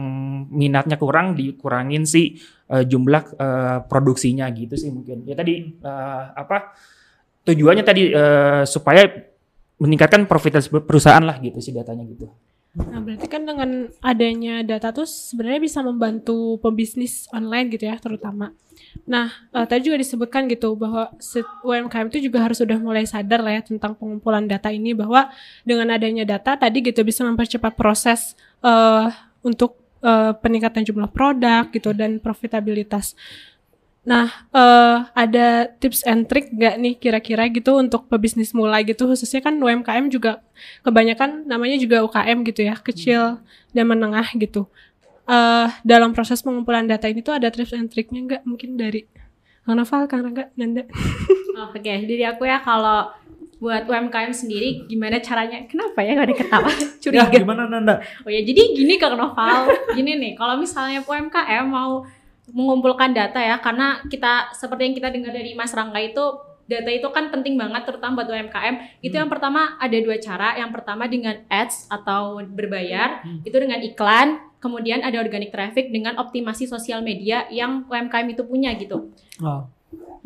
minatnya 0.49 0.97
kurang 0.97 1.37
dikurangin 1.37 2.09
sih 2.09 2.41
uh, 2.71 2.85
jumlah 2.85 3.25
uh, 3.37 3.79
produksinya 3.87 4.47
gitu 4.53 4.75
sih 4.79 4.91
mungkin. 4.91 5.27
Ya 5.27 5.35
tadi 5.39 5.77
uh, 5.83 6.23
apa 6.35 6.77
tujuannya 7.47 7.85
tadi 7.87 8.11
uh, 8.11 8.63
supaya 8.67 9.07
meningkatkan 9.77 10.25
profitabilitas 10.25 10.73
perusahaan 10.85 11.23
lah 11.23 11.37
gitu 11.39 11.61
sih 11.61 11.71
datanya 11.71 12.03
gitu. 12.09 12.33
Nah, 12.77 13.01
berarti 13.01 13.25
kan 13.25 13.49
dengan 13.49 13.89
adanya 14.05 14.61
data 14.61 14.93
tuh 14.93 15.09
sebenarnya 15.09 15.65
bisa 15.65 15.81
membantu 15.81 16.61
pebisnis 16.61 17.25
online 17.33 17.73
gitu 17.73 17.89
ya, 17.89 17.97
terutama. 17.97 18.53
Nah, 19.09 19.33
uh, 19.57 19.65
tadi 19.65 19.89
juga 19.89 19.97
disebutkan 19.97 20.45
gitu 20.53 20.77
bahwa 20.77 21.09
UMKM 21.65 22.13
itu 22.13 22.29
juga 22.29 22.45
harus 22.45 22.61
sudah 22.61 22.77
mulai 22.77 23.09
sadar 23.09 23.41
lah 23.41 23.57
ya 23.57 23.63
tentang 23.65 23.97
pengumpulan 23.97 24.45
data 24.45 24.69
ini 24.69 24.93
bahwa 24.93 25.33
dengan 25.65 25.89
adanya 25.97 26.29
data 26.29 26.53
tadi 26.61 26.85
gitu 26.85 27.01
bisa 27.01 27.25
mempercepat 27.25 27.73
proses 27.73 28.37
uh, 28.61 29.09
untuk 29.41 29.86
uh, 30.07 30.33
peningkatan 30.39 30.87
jumlah 30.87 31.11
produk 31.11 31.67
gitu 31.75 31.91
dan 31.91 32.23
profitabilitas. 32.23 33.19
Nah, 34.07 34.31
uh, 34.55 35.11
ada 35.19 35.67
tips 35.83 36.07
and 36.07 36.31
trick 36.31 36.55
gak 36.55 36.79
nih 36.79 36.95
kira-kira 36.95 37.51
gitu 37.51 37.75
untuk 37.75 38.07
pebisnis 38.07 38.55
mulai 38.55 38.87
gitu 38.87 39.11
khususnya 39.11 39.43
kan 39.43 39.59
UMKM 39.59 40.07
juga 40.15 40.39
kebanyakan 40.87 41.51
namanya 41.51 41.75
juga 41.83 42.07
UKM 42.07 42.47
gitu 42.47 42.71
ya, 42.71 42.79
kecil 42.79 43.43
dan 43.75 43.85
menengah 43.91 44.31
gitu. 44.39 44.71
Uh, 45.27 45.67
dalam 45.83 46.15
proses 46.15 46.39
pengumpulan 46.39 46.87
data 46.87 47.11
ini 47.11 47.19
tuh 47.19 47.35
ada 47.35 47.51
tips 47.51 47.75
and 47.75 47.91
tricknya 47.91 48.23
nggak 48.23 48.43
mungkin 48.47 48.79
dari 48.79 49.11
Kang 49.67 49.83
Noval, 49.83 50.07
Kang 50.07 50.23
Rangga, 50.23 50.55
Nanda? 50.55 50.87
Oke, 51.67 51.83
okay. 51.83 52.07
jadi 52.07 52.31
aku 52.31 52.47
ya 52.47 52.63
kalau 52.63 53.11
buat 53.57 53.89
UMKM 53.89 54.33
sendiri 54.37 54.85
gimana 54.85 55.17
caranya? 55.25 55.65
Kenapa 55.65 56.05
ya 56.05 56.13
gak 56.13 56.29
ada 56.29 56.37
ketawa? 56.37 56.71
Curiga. 57.03 57.29
Ya, 57.33 57.41
gimana 57.41 57.65
Nanda? 57.65 58.05
Oh 58.25 58.31
ya, 58.31 58.45
jadi 58.45 58.77
gini 58.77 59.01
Kang 59.01 59.17
Noval, 59.17 59.73
gini 59.97 60.21
nih, 60.21 60.33
kalau 60.37 60.61
misalnya 60.61 61.01
UMKM 61.01 61.65
mau 61.65 62.05
mengumpulkan 62.47 63.11
data 63.11 63.43
ya 63.43 63.59
karena 63.59 63.99
kita 64.07 64.55
seperti 64.55 64.87
yang 64.87 64.95
kita 64.95 65.09
dengar 65.11 65.35
dari 65.35 65.59
Mas 65.59 65.75
Rangga 65.75 65.99
itu 65.99 66.25
data 66.67 66.91
itu 66.91 67.09
kan 67.11 67.31
penting 67.31 67.55
banget 67.55 67.87
terutama 67.87 68.23
buat 68.23 68.29
UMKM. 68.31 69.03
Itu 69.03 69.15
hmm. 69.17 69.23
yang 69.25 69.31
pertama 69.31 69.79
ada 69.79 69.97
dua 69.97 70.19
cara. 70.19 70.59
Yang 70.59 70.71
pertama 70.75 71.05
dengan 71.07 71.35
ads 71.47 71.87
atau 71.87 72.43
berbayar, 72.43 73.23
hmm. 73.23 73.47
itu 73.47 73.57
dengan 73.57 73.81
iklan. 73.83 74.29
Kemudian 74.59 75.07
ada 75.07 75.23
organic 75.23 75.55
traffic 75.55 75.95
dengan 75.95 76.19
optimasi 76.19 76.67
sosial 76.67 76.99
media 76.99 77.47
yang 77.55 77.87
UMKM 77.87 78.27
itu 78.35 78.43
punya 78.43 78.75
gitu. 78.75 79.15
Oh. 79.39 79.71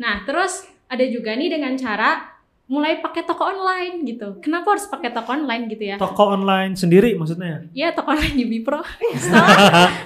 Nah, 0.01 0.25
terus 0.25 0.65
ada 0.89 1.05
juga 1.05 1.37
nih 1.37 1.53
dengan 1.53 1.77
cara 1.77 2.40
mulai 2.71 3.03
pakai 3.03 3.27
toko 3.27 3.43
online 3.43 4.07
gitu. 4.07 4.39
Kenapa 4.39 4.71
harus 4.71 4.87
pakai 4.87 5.11
toko 5.11 5.35
online 5.35 5.67
gitu 5.67 5.83
ya? 5.91 5.99
Toko 5.99 6.31
online 6.31 6.79
sendiri 6.79 7.19
maksudnya? 7.19 7.67
Iya, 7.75 7.91
toko 7.91 8.15
online 8.15 8.31
di 8.39 8.47
Bipro. 8.47 8.79
Bisa, 9.11 9.43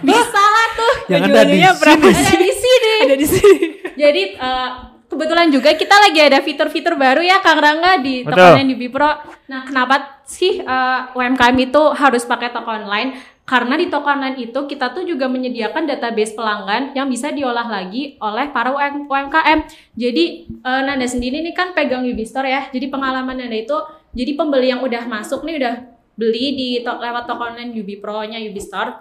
bisa 0.02 0.42
lah 0.42 0.68
tuh. 0.74 0.94
Yang 1.14 1.22
ada 1.30 1.42
di 1.46 1.62
sini. 1.62 2.10
Ada 2.10 2.36
di 2.42 2.54
sini. 2.58 2.94
Ada 3.06 3.16
di 3.22 3.28
sini. 3.30 3.56
Jadi 3.94 4.24
uh, 4.42 4.70
kebetulan 5.06 5.48
juga 5.54 5.78
kita 5.78 5.96
lagi 6.10 6.20
ada 6.20 6.42
fitur-fitur 6.42 6.98
baru 6.98 7.22
ya 7.22 7.40
Kang 7.40 7.62
Rangga 7.62 8.02
di 8.02 8.26
toko 8.26 8.58
online 8.58 8.70
di 8.74 8.78
Bipro. 8.82 9.12
Nah, 9.46 9.62
kenapa 9.70 10.26
sih 10.26 10.58
uh, 10.66 11.14
UMKM 11.14 11.70
itu 11.70 11.82
harus 11.94 12.26
pakai 12.26 12.50
toko 12.50 12.74
online? 12.74 13.14
Karena 13.46 13.78
di 13.78 13.94
toko 13.94 14.10
online 14.10 14.50
itu 14.50 14.60
kita 14.66 14.90
tuh 14.90 15.06
juga 15.06 15.30
menyediakan 15.30 15.86
database 15.86 16.34
pelanggan 16.34 16.98
yang 16.98 17.06
bisa 17.06 17.30
diolah 17.30 17.70
lagi 17.70 18.18
oleh 18.18 18.50
para 18.50 18.74
UMKM. 18.74 19.60
Jadi 19.94 20.50
uh, 20.66 20.82
Nanda 20.82 21.06
sendiri 21.06 21.46
ini 21.46 21.54
kan 21.54 21.78
pegang 21.78 22.02
Ubistore 22.10 22.50
ya. 22.50 22.66
Jadi 22.74 22.90
pengalaman 22.90 23.38
Nanda 23.38 23.54
itu 23.54 23.78
jadi 24.18 24.34
pembeli 24.34 24.74
yang 24.74 24.82
udah 24.82 25.06
masuk 25.06 25.46
nih 25.46 25.62
udah 25.62 25.76
beli 26.18 26.58
di 26.58 26.70
to 26.82 26.90
lewat 26.90 27.30
toko 27.30 27.54
online 27.54 27.70
Ubi 27.78 28.02
Pro-nya 28.02 28.42
Ubistore. 28.42 28.98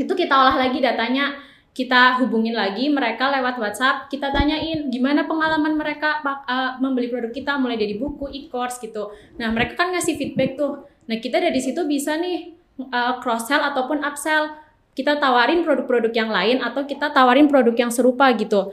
Itu 0.00 0.16
kita 0.16 0.32
olah 0.32 0.56
lagi 0.56 0.80
datanya, 0.80 1.36
kita 1.76 2.24
hubungin 2.24 2.56
lagi 2.56 2.88
mereka 2.88 3.28
lewat 3.28 3.60
WhatsApp, 3.60 4.08
kita 4.08 4.32
tanyain 4.32 4.88
gimana 4.88 5.28
pengalaman 5.28 5.76
mereka 5.76 6.24
uh, 6.24 6.80
membeli 6.80 7.12
produk 7.12 7.30
kita 7.36 7.60
mulai 7.60 7.76
dari 7.76 8.00
buku, 8.00 8.32
e-course 8.32 8.80
gitu. 8.80 9.12
Nah, 9.36 9.52
mereka 9.52 9.76
kan 9.76 9.92
ngasih 9.92 10.16
feedback 10.16 10.56
tuh. 10.56 10.88
Nah, 11.04 11.20
kita 11.20 11.36
dari 11.36 11.60
situ 11.60 11.84
bisa 11.84 12.16
nih 12.16 12.63
uh, 12.78 13.20
cross 13.22 13.46
sell 13.46 13.62
ataupun 13.62 14.02
upsell 14.02 14.64
kita 14.94 15.18
tawarin 15.18 15.66
produk-produk 15.66 16.14
yang 16.14 16.30
lain 16.30 16.62
atau 16.62 16.86
kita 16.86 17.10
tawarin 17.10 17.50
produk 17.50 17.74
yang 17.74 17.90
serupa 17.90 18.30
gitu. 18.38 18.70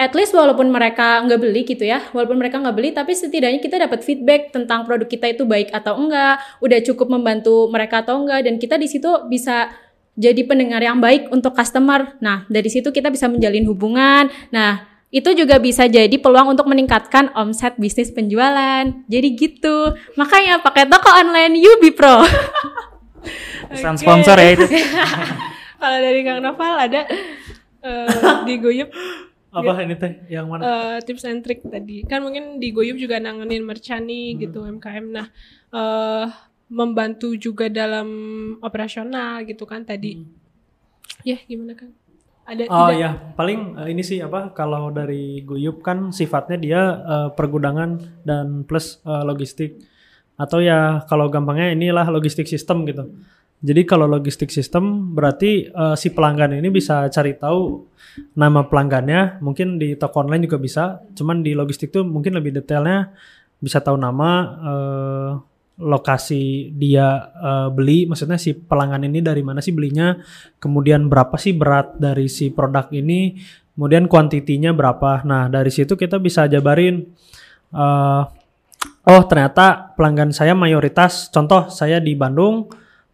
At 0.00 0.16
least 0.16 0.32
walaupun 0.32 0.72
mereka 0.72 1.20
nggak 1.20 1.36
beli 1.36 1.68
gitu 1.68 1.84
ya, 1.84 2.00
walaupun 2.16 2.40
mereka 2.40 2.56
nggak 2.56 2.72
beli, 2.72 2.96
tapi 2.96 3.12
setidaknya 3.12 3.60
kita 3.60 3.76
dapat 3.76 4.00
feedback 4.00 4.56
tentang 4.56 4.88
produk 4.88 5.04
kita 5.04 5.36
itu 5.36 5.44
baik 5.44 5.68
atau 5.68 6.00
enggak, 6.00 6.40
udah 6.64 6.80
cukup 6.80 7.12
membantu 7.12 7.68
mereka 7.68 8.00
atau 8.00 8.24
enggak, 8.24 8.48
dan 8.48 8.56
kita 8.56 8.80
di 8.80 8.88
situ 8.88 9.12
bisa 9.28 9.68
jadi 10.16 10.40
pendengar 10.48 10.80
yang 10.80 10.96
baik 10.96 11.28
untuk 11.28 11.52
customer. 11.52 12.16
Nah, 12.24 12.48
dari 12.48 12.72
situ 12.72 12.88
kita 12.88 13.12
bisa 13.12 13.28
menjalin 13.28 13.68
hubungan. 13.68 14.32
Nah, 14.48 14.88
itu 15.12 15.28
juga 15.36 15.60
bisa 15.60 15.84
jadi 15.84 16.12
peluang 16.16 16.56
untuk 16.56 16.64
meningkatkan 16.64 17.36
omset 17.36 17.76
bisnis 17.76 18.08
penjualan. 18.08 18.88
Jadi 19.12 19.28
gitu. 19.36 19.92
Makanya 20.16 20.64
pakai 20.64 20.88
toko 20.88 21.08
online 21.12 21.60
Yubi 21.60 21.92
Pro. 21.92 22.24
Pesan 23.70 23.94
okay. 23.96 24.02
sponsor 24.02 24.36
ya 24.36 24.50
itu. 24.56 24.66
Kalau 25.80 25.98
dari 25.98 26.20
Kang 26.20 26.40
Noval 26.44 26.74
ada 26.76 27.00
uh, 27.88 28.44
di 28.44 28.54
Goyup 28.60 28.92
apa 29.50 29.82
ini 29.82 29.98
teh 29.98 30.12
yang 30.30 30.46
mana 30.46 30.62
uh, 30.62 30.96
tips 31.02 31.26
and 31.26 31.42
trick 31.42 31.58
tadi 31.66 32.06
kan 32.06 32.22
mungkin 32.22 32.62
di 32.62 32.70
Goyup 32.70 32.94
juga 32.94 33.18
nanganin 33.18 33.66
merchant 33.66 34.06
nih 34.06 34.34
hmm. 34.34 34.40
gitu 34.46 34.62
UMKM 34.62 35.06
nah 35.10 35.26
uh, 35.74 36.30
membantu 36.70 37.34
juga 37.34 37.66
dalam 37.66 38.06
operasional 38.62 39.42
gitu 39.42 39.66
kan 39.66 39.82
tadi 39.82 40.22
hmm. 40.22 41.26
ya 41.26 41.38
gimana 41.50 41.74
kan 41.74 41.90
ada 42.46 42.62
oh 42.70 42.94
tidak? 42.94 43.02
ya 43.02 43.10
paling 43.34 43.60
uh, 43.74 43.88
ini 43.90 44.02
sih 44.06 44.22
apa 44.22 44.54
kalau 44.54 44.94
dari 44.94 45.42
Guyup 45.42 45.82
kan 45.82 46.14
sifatnya 46.14 46.58
dia 46.58 46.80
uh, 47.02 47.28
pergudangan 47.34 48.22
dan 48.22 48.62
plus 48.62 49.02
uh, 49.02 49.26
logistik 49.26 49.82
atau 50.40 50.64
ya 50.64 51.04
kalau 51.04 51.28
gampangnya 51.28 51.76
inilah 51.76 52.08
logistik 52.08 52.48
sistem 52.48 52.88
gitu. 52.88 53.12
Jadi 53.60 53.84
kalau 53.84 54.08
logistik 54.08 54.48
sistem 54.48 55.12
berarti 55.12 55.68
uh, 55.68 55.92
si 55.92 56.16
pelanggan 56.16 56.56
ini 56.56 56.72
bisa 56.72 57.04
cari 57.12 57.36
tahu 57.36 57.84
nama 58.32 58.64
pelanggannya, 58.64 59.44
mungkin 59.44 59.76
di 59.76 60.00
toko 60.00 60.24
online 60.24 60.48
juga 60.48 60.56
bisa. 60.56 60.84
Cuman 61.12 61.44
di 61.44 61.52
logistik 61.52 61.92
tuh 61.92 62.08
mungkin 62.08 62.40
lebih 62.40 62.56
detailnya 62.56 63.12
bisa 63.60 63.84
tahu 63.84 64.00
nama, 64.00 64.30
uh, 64.64 65.30
lokasi 65.76 66.72
dia 66.72 67.28
uh, 67.36 67.68
beli, 67.68 68.08
maksudnya 68.08 68.40
si 68.40 68.56
pelanggan 68.56 69.04
ini 69.04 69.20
dari 69.20 69.44
mana 69.44 69.60
sih 69.60 69.76
belinya, 69.76 70.16
kemudian 70.56 71.12
berapa 71.12 71.36
sih 71.36 71.52
berat 71.52 72.00
dari 72.00 72.32
si 72.32 72.48
produk 72.48 72.88
ini, 72.96 73.36
kemudian 73.76 74.08
kuantitinya 74.08 74.72
berapa. 74.72 75.20
Nah 75.28 75.52
dari 75.52 75.68
situ 75.68 76.00
kita 76.00 76.16
bisa 76.16 76.48
jabarin. 76.48 77.12
Uh, 77.76 78.24
oh 79.06 79.22
ternyata 79.24 79.94
pelanggan 79.96 80.34
saya 80.34 80.52
mayoritas. 80.52 81.32
Contoh 81.32 81.68
saya 81.72 82.02
di 82.02 82.12
Bandung 82.18 82.68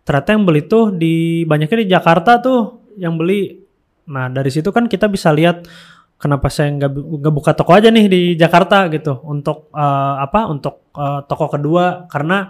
ternyata 0.06 0.38
yang 0.38 0.46
beli 0.46 0.62
tuh 0.70 0.94
di 0.94 1.42
banyaknya 1.46 1.82
di 1.82 1.88
Jakarta 1.90 2.38
tuh 2.38 2.86
yang 2.98 3.18
beli. 3.18 3.58
Nah 4.06 4.30
dari 4.30 4.50
situ 4.54 4.70
kan 4.70 4.86
kita 4.86 5.10
bisa 5.10 5.34
lihat 5.34 5.66
kenapa 6.16 6.48
saya 6.48 6.72
nggak 6.72 7.34
buka 7.34 7.52
toko 7.52 7.74
aja 7.74 7.90
nih 7.92 8.06
di 8.06 8.22
Jakarta 8.38 8.86
gitu 8.88 9.20
untuk 9.26 9.68
uh, 9.74 10.22
apa 10.22 10.46
untuk 10.46 10.90
uh, 10.94 11.26
toko 11.26 11.50
kedua. 11.50 12.06
Karena 12.06 12.48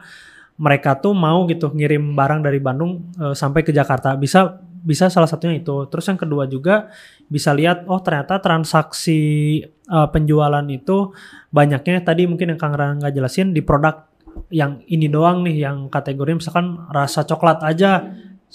mereka 0.57 0.97
tuh 0.97 1.13
mau 1.13 1.45
gitu 1.49 1.69
ngirim 1.73 2.17
barang 2.17 2.41
dari 2.45 2.61
Bandung 2.61 3.13
uh, 3.21 3.33
sampai 3.37 3.65
ke 3.65 3.73
Jakarta. 3.73 4.17
Bisa 4.17 4.61
bisa 4.87 5.11
salah 5.11 5.27
satunya 5.27 5.59
itu. 5.59 5.89
Terus 5.91 6.05
yang 6.07 6.21
kedua 6.21 6.45
juga 6.47 6.93
bisa 7.27 7.51
lihat 7.51 7.89
oh 7.91 7.99
ternyata 7.99 8.39
transaksi 8.39 9.59
uh, 9.91 10.09
penjualan 10.11 10.65
itu 10.69 11.13
banyaknya. 11.51 12.03
Tadi 12.03 12.27
mungkin 12.27 12.55
yang 12.55 12.61
Kang 12.61 12.77
Rangga 12.77 13.11
jelasin 13.11 13.55
di 13.55 13.63
produk 13.63 14.07
yang 14.53 14.85
ini 14.87 15.09
doang 15.09 15.43
nih 15.49 15.65
yang 15.65 15.89
kategori 15.89 16.37
misalkan 16.37 16.77
rasa 16.93 17.25
coklat 17.25 17.65
aja 17.65 18.05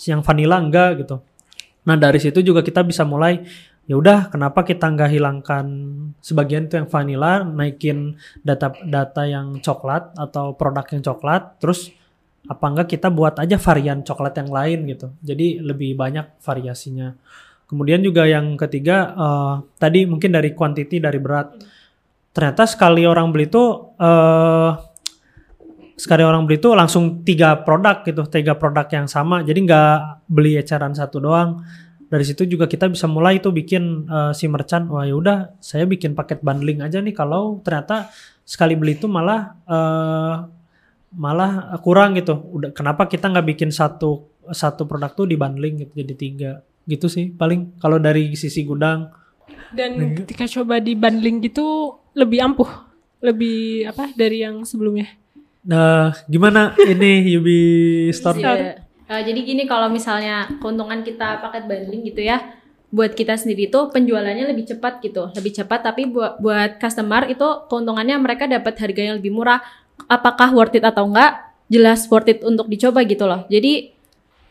yang 0.07 0.21
vanilla 0.21 0.61
enggak 0.61 1.03
gitu. 1.03 1.19
Nah 1.87 1.97
dari 1.97 2.21
situ 2.21 2.45
juga 2.45 2.61
kita 2.61 2.85
bisa 2.85 3.01
mulai 3.01 3.41
ya 3.89 3.97
udah 3.97 4.29
kenapa 4.29 4.61
kita 4.61 4.93
nggak 4.93 5.09
hilangkan 5.09 5.65
sebagian 6.21 6.69
itu 6.69 6.77
yang 6.77 6.87
vanilla 6.87 7.41
naikin 7.41 8.15
data 8.45 8.71
data 8.85 9.25
yang 9.25 9.57
coklat 9.57 10.13
atau 10.15 10.53
produk 10.53 10.85
yang 10.93 11.01
coklat 11.01 11.57
terus 11.57 11.89
apa 12.45 12.65
enggak 12.69 12.93
kita 12.97 13.09
buat 13.09 13.37
aja 13.41 13.57
varian 13.57 14.05
coklat 14.05 14.33
yang 14.37 14.49
lain 14.49 14.79
gitu. 14.89 15.07
Jadi 15.21 15.61
lebih 15.61 15.97
banyak 15.97 16.41
variasinya 16.41 17.13
kemudian 17.71 18.03
juga 18.03 18.27
yang 18.27 18.59
ketiga 18.59 19.15
uh, 19.15 19.53
tadi 19.79 20.03
mungkin 20.03 20.35
dari 20.35 20.51
quantity 20.51 20.99
dari 20.99 21.15
berat. 21.23 21.55
Ternyata 22.35 22.67
sekali 22.67 23.07
orang 23.07 23.31
beli 23.31 23.47
itu 23.47 23.63
uh, 23.95 24.75
sekali 25.95 26.27
orang 26.27 26.43
beli 26.43 26.59
itu 26.59 26.75
langsung 26.75 27.23
tiga 27.23 27.63
produk 27.63 28.03
gitu 28.03 28.27
tiga 28.27 28.59
produk 28.59 28.91
yang 28.91 29.07
sama. 29.07 29.39
Jadi 29.47 29.63
nggak 29.63 30.27
beli 30.27 30.59
eceran 30.59 30.91
satu 30.91 31.23
doang. 31.23 31.63
Dari 32.11 32.27
situ 32.27 32.43
juga 32.43 32.67
kita 32.67 32.91
bisa 32.91 33.07
mulai 33.07 33.39
itu 33.39 33.55
bikin 33.55 34.03
uh, 34.11 34.35
si 34.35 34.51
merchant 34.51 34.91
wah 34.91 35.07
ya 35.07 35.15
udah 35.15 35.55
saya 35.63 35.87
bikin 35.87 36.11
paket 36.11 36.43
bundling 36.43 36.83
aja 36.83 36.99
nih 36.99 37.15
kalau 37.15 37.63
ternyata 37.63 38.11
sekali 38.43 38.75
beli 38.75 38.99
itu 38.99 39.07
malah 39.07 39.55
uh, 39.63 40.43
malah 41.15 41.71
kurang 41.79 42.19
gitu. 42.19 42.35
Udah 42.35 42.75
kenapa 42.75 43.07
kita 43.07 43.31
nggak 43.31 43.47
bikin 43.55 43.71
satu 43.71 44.27
satu 44.51 44.83
produk 44.83 45.15
tuh 45.15 45.23
di 45.23 45.39
bundling 45.39 45.87
gitu 45.87 46.03
jadi 46.03 46.15
tiga 46.19 46.51
gitu 46.85 47.07
sih 47.09 47.29
paling 47.33 47.77
kalau 47.77 48.01
dari 48.01 48.33
sisi 48.33 48.65
gudang 48.65 49.09
dan 49.71 50.17
ketika 50.17 50.47
coba 50.59 50.81
di 50.81 50.97
bundling 50.97 51.39
gitu 51.43 51.97
lebih 52.17 52.43
ampuh 52.43 52.69
lebih 53.21 53.87
apa 53.87 54.11
dari 54.17 54.43
yang 54.43 54.65
sebelumnya 54.65 55.07
nah 55.61 56.11
gimana 56.25 56.73
ini 56.89 57.37
Yubi 57.37 57.59
Store 58.13 58.37
yeah. 58.37 58.81
Uh, 59.11 59.19
jadi 59.27 59.43
gini 59.43 59.67
kalau 59.67 59.91
misalnya 59.91 60.47
keuntungan 60.63 61.03
kita 61.03 61.43
paket 61.43 61.67
bundling 61.67 62.07
gitu 62.07 62.23
ya, 62.23 62.55
buat 62.95 63.11
kita 63.11 63.35
sendiri 63.35 63.67
itu 63.67 63.79
penjualannya 63.91 64.47
lebih 64.47 64.71
cepat 64.71 65.03
gitu, 65.03 65.27
lebih 65.35 65.51
cepat. 65.51 65.83
Tapi 65.83 66.07
buat 66.07 66.39
buat 66.39 66.79
customer 66.79 67.27
itu 67.27 67.43
keuntungannya 67.67 68.15
mereka 68.23 68.47
dapat 68.47 68.71
harga 68.79 69.11
yang 69.11 69.19
lebih 69.19 69.35
murah. 69.35 69.59
Apakah 70.07 70.55
worth 70.55 70.79
it 70.79 70.87
atau 70.87 71.11
enggak? 71.11 71.43
Jelas 71.67 72.07
worth 72.07 72.31
it 72.31 72.39
untuk 72.47 72.71
dicoba 72.71 73.03
gitu 73.03 73.27
loh. 73.27 73.43
Jadi 73.51 73.91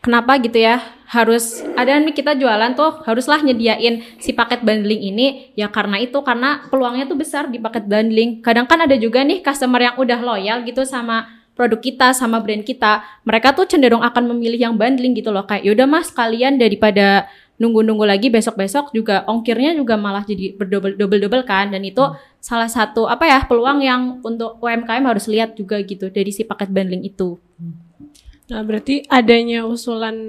kenapa 0.01 0.41
gitu 0.41 0.57
ya 0.57 0.81
harus 1.07 1.61
ada 1.77 2.01
nih 2.01 2.15
kita 2.15 2.33
jualan 2.33 2.73
tuh 2.73 3.05
haruslah 3.05 3.39
nyediain 3.45 4.01
si 4.17 4.33
paket 4.33 4.65
bundling 4.65 4.99
ini 4.99 5.53
ya 5.53 5.69
karena 5.69 6.01
itu 6.01 6.17
karena 6.25 6.65
peluangnya 6.73 7.05
tuh 7.05 7.19
besar 7.19 7.47
di 7.47 7.61
paket 7.61 7.85
bundling 7.85 8.41
kadang 8.41 8.65
kan 8.65 8.81
ada 8.81 8.97
juga 8.97 9.21
nih 9.21 9.45
customer 9.45 9.79
yang 9.79 9.95
udah 9.99 10.19
loyal 10.19 10.65
gitu 10.65 10.81
sama 10.83 11.41
produk 11.61 11.77
kita 11.77 12.07
sama 12.15 12.39
brand 12.41 12.63
kita, 12.65 13.03
mereka 13.27 13.53
tuh 13.53 13.67
cenderung 13.67 14.01
akan 14.01 14.33
memilih 14.33 14.57
yang 14.57 14.73
bundling 14.73 15.13
gitu 15.13 15.29
loh. 15.29 15.45
Kayak 15.45 15.67
yaudah 15.67 15.87
mas 15.87 16.09
kalian 16.09 16.57
daripada 16.57 17.27
nunggu-nunggu 17.61 18.01
lagi 18.07 18.33
besok-besok 18.33 18.89
juga 18.89 19.21
ongkirnya 19.29 19.77
juga 19.77 19.93
malah 19.93 20.25
jadi 20.25 20.57
berdobel-dobel 20.57 21.45
kan 21.45 21.69
dan 21.69 21.85
itu 21.85 22.01
hmm. 22.01 22.41
salah 22.41 22.65
satu 22.65 23.05
apa 23.05 23.29
ya 23.29 23.39
peluang 23.45 23.85
yang 23.85 24.01
untuk 24.25 24.57
UMKM 24.57 25.05
harus 25.05 25.29
lihat 25.29 25.53
juga 25.53 25.77
gitu 25.85 26.09
dari 26.09 26.33
si 26.33 26.41
paket 26.41 26.73
bundling 26.73 27.05
itu. 27.05 27.37
Nah, 28.51 28.61
berarti 28.67 29.07
adanya 29.07 29.63
usulan 29.63 30.19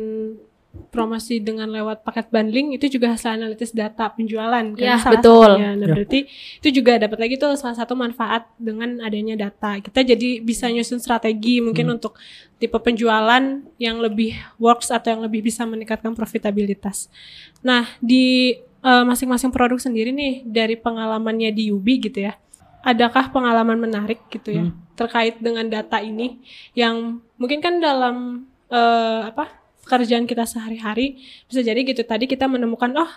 promosi 0.89 1.41
dengan 1.41 1.69
lewat 1.69 2.01
paket 2.01 2.33
bundling 2.33 2.73
itu 2.77 2.97
juga 2.97 3.13
hasil 3.13 3.37
analisis 3.37 3.77
data 3.77 4.09
penjualan 4.09 4.65
kan 4.73 4.81
ya, 4.81 4.97
betul. 5.05 5.57
Satunya. 5.57 5.77
Nah, 5.77 5.89
ya. 5.89 5.93
berarti 5.93 6.19
itu 6.65 6.69
juga 6.73 6.97
dapat 6.97 7.19
lagi 7.21 7.35
tuh 7.37 7.53
salah 7.61 7.77
satu 7.77 7.93
manfaat 7.93 8.49
dengan 8.57 9.01
adanya 9.05 9.37
data. 9.37 9.81
Kita 9.81 10.01
jadi 10.01 10.41
bisa 10.41 10.73
nyusun 10.73 11.01
strategi 11.01 11.61
mungkin 11.61 11.93
hmm. 11.93 11.97
untuk 12.01 12.17
tipe 12.57 12.77
penjualan 12.81 13.45
yang 13.77 13.97
lebih 14.01 14.33
works 14.57 14.89
atau 14.89 15.13
yang 15.13 15.23
lebih 15.25 15.45
bisa 15.45 15.69
meningkatkan 15.69 16.17
profitabilitas. 16.17 17.13
Nah, 17.61 17.85
di 18.01 18.57
eh, 18.61 19.05
masing-masing 19.05 19.53
uh, 19.53 19.55
produk 19.55 19.77
sendiri 19.77 20.09
nih 20.09 20.45
dari 20.49 20.81
pengalamannya 20.81 21.53
di 21.53 21.69
Ubi 21.69 22.01
gitu 22.01 22.33
ya. 22.33 22.37
Adakah 22.83 23.31
pengalaman 23.31 23.79
menarik 23.79 24.27
gitu 24.27 24.59
ya 24.59 24.67
hmm. 24.67 24.99
terkait 24.99 25.39
dengan 25.39 25.63
data 25.71 26.03
ini 26.03 26.43
yang 26.75 27.23
mungkin 27.43 27.59
kan 27.59 27.83
dalam 27.83 28.47
uh, 28.71 29.27
apa 29.27 29.51
pekerjaan 29.83 30.31
kita 30.31 30.47
sehari-hari 30.47 31.19
bisa 31.51 31.59
jadi 31.59 31.83
gitu 31.83 32.07
tadi 32.07 32.31
kita 32.31 32.47
menemukan 32.47 32.95
oh 33.03 33.13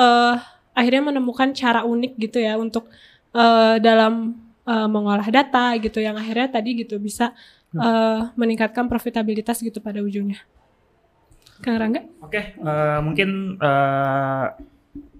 uh, 0.00 0.40
akhirnya 0.72 1.12
menemukan 1.12 1.52
cara 1.52 1.84
unik 1.84 2.16
gitu 2.16 2.40
ya 2.40 2.56
untuk 2.56 2.88
uh, 3.36 3.76
dalam 3.76 4.40
uh, 4.64 4.88
mengolah 4.88 5.28
data 5.28 5.76
gitu 5.76 6.00
yang 6.00 6.16
akhirnya 6.16 6.48
tadi 6.48 6.80
gitu 6.80 6.96
bisa 6.96 7.36
uh, 7.76 8.32
meningkatkan 8.32 8.88
profitabilitas 8.88 9.60
gitu 9.60 9.84
pada 9.84 10.00
ujungnya. 10.00 10.40
Kang 11.60 11.80
Rangga? 11.80 12.04
Oke, 12.20 12.36
okay, 12.36 12.44
uh, 12.60 13.00
mungkin 13.00 13.56
uh, 13.60 14.52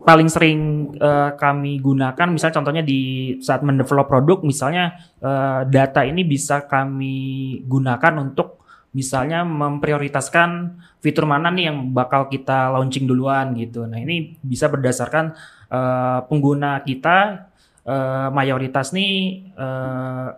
paling 0.02 0.28
sering 0.28 0.92
uh, 1.00 1.34
kami 1.34 1.80
gunakan 1.80 2.28
misalnya 2.28 2.56
contohnya 2.60 2.84
di 2.84 3.34
saat 3.40 3.64
mendevelop 3.64 4.06
produk 4.06 4.38
misalnya 4.44 4.94
uh, 5.24 5.64
data 5.66 6.04
ini 6.04 6.22
bisa 6.22 6.68
kami 6.68 7.60
gunakan 7.64 8.20
untuk 8.20 8.66
misalnya 8.96 9.44
memprioritaskan 9.44 10.80
fitur 11.04 11.28
mana 11.28 11.52
nih 11.52 11.68
yang 11.68 11.92
bakal 11.92 12.32
kita 12.32 12.72
launching 12.72 13.04
duluan 13.04 13.52
gitu. 13.52 13.84
Nah 13.84 14.00
ini 14.00 14.40
bisa 14.40 14.72
berdasarkan 14.72 15.36
uh, 15.68 16.24
pengguna 16.24 16.80
kita 16.80 17.50
uh, 17.84 18.32
mayoritas 18.32 18.96
nih 18.96 19.44
uh, 19.52 20.32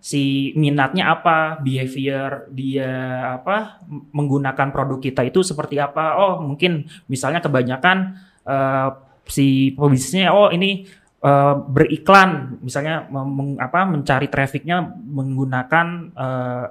si 0.00 0.56
minatnya 0.56 1.12
apa, 1.12 1.60
behavior 1.60 2.48
dia 2.48 2.88
apa 3.36 3.84
menggunakan 4.16 4.72
produk 4.72 4.96
kita 4.96 5.28
itu 5.28 5.44
seperti 5.44 5.76
apa. 5.76 6.16
Oh 6.16 6.40
mungkin 6.40 6.88
misalnya 7.04 7.44
kebanyakan 7.44 8.16
uh, 8.50 8.90
si 9.30 9.78
pebisnisnya 9.78 10.34
oh 10.34 10.50
ini 10.50 10.90
uh, 11.22 11.54
beriklan 11.62 12.58
misalnya 12.58 13.06
meng, 13.06 13.54
apa 13.62 13.86
mencari 13.86 14.26
trafficnya 14.26 14.82
menggunakan 14.90 15.86
uh, 16.18 16.66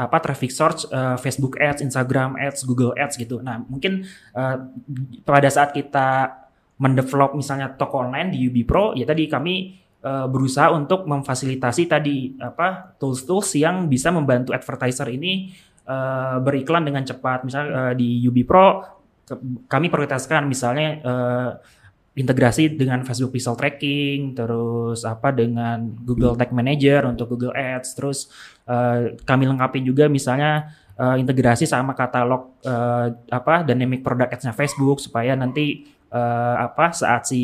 apa 0.00 0.16
traffic 0.24 0.48
source 0.48 0.88
uh, 0.88 1.20
Facebook 1.20 1.60
Ads, 1.60 1.84
Instagram 1.84 2.40
Ads, 2.40 2.64
Google 2.64 2.96
Ads 2.96 3.20
gitu. 3.20 3.44
Nah, 3.44 3.60
mungkin 3.60 4.08
uh, 4.32 4.56
pada 5.28 5.48
saat 5.52 5.76
kita 5.76 6.40
mendevelop 6.80 7.36
misalnya 7.36 7.76
toko 7.76 8.00
online 8.00 8.32
di 8.32 8.48
UB 8.48 8.64
Pro, 8.64 8.96
ya 8.96 9.04
tadi 9.04 9.28
kami 9.28 9.76
uh, 10.00 10.24
berusaha 10.24 10.72
untuk 10.72 11.04
memfasilitasi 11.04 11.84
tadi 11.84 12.32
apa 12.40 12.96
tools-tools 12.96 13.60
yang 13.60 13.84
bisa 13.92 14.08
membantu 14.08 14.56
advertiser 14.56 15.12
ini 15.12 15.52
uh, 15.84 16.40
beriklan 16.40 16.88
dengan 16.88 17.04
cepat. 17.04 17.44
Misalnya 17.44 17.92
uh, 17.92 17.92
di 17.92 18.24
UB 18.24 18.40
Pro 18.48 18.99
kami 19.70 19.86
prioritaskan 19.92 20.46
misalnya 20.50 20.88
uh, 21.04 21.50
integrasi 22.18 22.74
dengan 22.74 23.06
Facebook 23.06 23.38
Pixel 23.38 23.54
Tracking, 23.54 24.34
terus 24.34 25.06
apa 25.06 25.30
dengan 25.30 25.94
Google 26.02 26.34
Tag 26.34 26.50
Manager 26.50 27.06
untuk 27.06 27.34
Google 27.36 27.54
Ads, 27.54 27.94
terus 27.94 28.26
uh, 28.66 29.14
kami 29.22 29.46
lengkapi 29.46 29.78
juga 29.86 30.10
misalnya 30.10 30.74
uh, 30.98 31.16
integrasi 31.16 31.64
sama 31.64 31.94
katalog 31.94 32.58
uh, 32.66 33.14
apa 33.30 33.62
dynamic 33.62 34.02
product 34.02 34.36
ads-nya 34.36 34.52
Facebook 34.52 34.98
supaya 34.98 35.38
nanti 35.38 35.86
uh, 36.10 36.56
apa 36.60 36.92
saat 36.92 37.30
si 37.30 37.42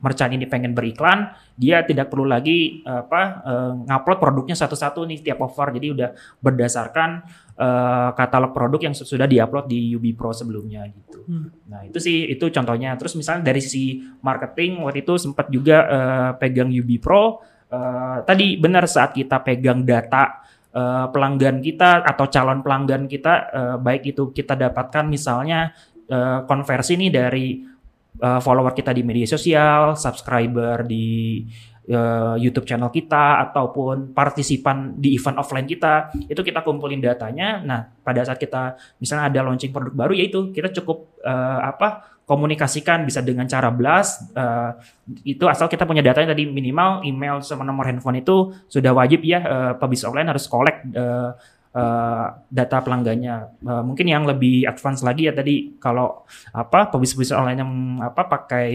merchant 0.00 0.32
ini 0.32 0.46
pengen 0.46 0.76
beriklan 0.76 1.32
dia 1.56 1.84
tidak 1.84 2.08
perlu 2.08 2.24
lagi 2.28 2.80
apa 2.84 3.22
uh, 3.44 3.72
ngupload 3.88 4.18
produknya 4.18 4.56
satu-satu 4.56 5.04
nih 5.04 5.20
tiap 5.20 5.44
offer 5.44 5.72
jadi 5.76 5.86
udah 5.92 6.10
berdasarkan 6.40 7.24
uh, 7.56 8.10
katalog 8.16 8.52
produk 8.56 8.80
yang 8.90 8.94
sudah 8.96 9.28
diupload 9.28 9.68
di 9.68 9.92
UB 9.96 10.16
Pro 10.16 10.32
sebelumnya 10.32 10.88
gitu. 10.88 11.24
Hmm. 11.28 11.48
Nah 11.68 11.84
itu 11.86 11.98
sih 12.00 12.28
itu 12.28 12.48
contohnya. 12.48 12.96
Terus 12.96 13.14
misalnya 13.18 13.52
dari 13.52 13.60
sisi 13.60 14.00
marketing 14.24 14.82
waktu 14.82 15.04
itu 15.04 15.14
sempat 15.20 15.48
juga 15.52 15.76
uh, 15.86 16.30
pegang 16.36 16.72
UB 16.72 16.98
Pro 16.98 17.40
uh, 17.72 18.18
tadi 18.24 18.56
benar 18.60 18.84
saat 18.88 19.16
kita 19.16 19.40
pegang 19.40 19.84
data 19.84 20.44
uh, 20.74 21.06
pelanggan 21.08 21.60
kita 21.64 22.04
atau 22.04 22.26
calon 22.28 22.60
pelanggan 22.60 23.08
kita 23.08 23.34
uh, 23.52 23.76
baik 23.80 24.12
itu 24.12 24.30
kita 24.30 24.56
dapatkan 24.56 25.08
misalnya 25.08 25.72
uh, 26.12 26.44
konversi 26.44 27.00
nih 27.00 27.10
dari 27.10 27.72
uh, 28.20 28.40
follower 28.44 28.76
kita 28.76 28.92
di 28.92 29.02
media 29.02 29.24
sosial, 29.24 29.96
subscriber 29.96 30.84
di 30.84 31.40
uh, 31.88 32.36
YouTube 32.36 32.68
channel 32.68 32.92
kita 32.92 33.40
ataupun 33.48 34.12
partisipan 34.12 35.00
di 35.00 35.16
event 35.16 35.40
offline 35.40 35.64
kita 35.66 36.12
itu 36.28 36.40
kita 36.44 36.60
kumpulin 36.60 37.00
datanya. 37.00 37.64
Nah 37.64 37.80
pada 38.04 38.22
saat 38.22 38.36
kita 38.36 38.76
misalnya 39.00 39.32
ada 39.32 39.40
launching 39.48 39.72
produk 39.72 39.94
baru 40.06 40.12
yaitu 40.12 40.52
kita 40.52 40.68
cukup 40.82 41.18
uh, 41.24 41.64
apa 41.64 42.12
komunikasikan 42.22 43.02
bisa 43.02 43.18
dengan 43.18 43.50
cara 43.50 43.68
blast 43.74 44.30
uh, 44.38 44.78
itu 45.26 45.42
asal 45.50 45.66
kita 45.66 45.82
punya 45.82 46.00
datanya 46.06 46.32
tadi 46.32 46.46
minimal 46.46 47.02
email 47.02 47.42
sama 47.42 47.66
nomor 47.66 47.84
handphone 47.90 48.22
itu 48.22 48.54
sudah 48.70 48.94
wajib 48.94 49.26
ya 49.26 49.42
uh, 49.42 49.72
pebisnis 49.74 50.06
online 50.06 50.30
harus 50.30 50.46
collect 50.46 50.86
uh, 50.94 51.34
uh, 51.72 52.26
data 52.48 52.78
pelanggannya. 52.80 53.60
Uh, 53.64 53.82
mungkin 53.84 54.06
yang 54.08 54.24
lebih 54.28 54.68
advance 54.68 55.00
lagi 55.04 55.28
ya 55.28 55.34
tadi 55.34 55.76
kalau 55.80 56.24
apa 56.52 56.92
pebisnis 56.92 57.32
online 57.32 57.60
yang 57.60 57.72
apa 58.00 58.22
pakai 58.28 58.68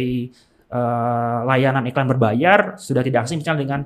uh, 0.73 1.39
layanan 1.45 1.85
iklan 1.89 2.09
berbayar 2.09 2.75
sudah 2.77 3.01
tidak 3.05 3.25
asing 3.25 3.41
misalnya 3.41 3.61
dengan 3.63 3.81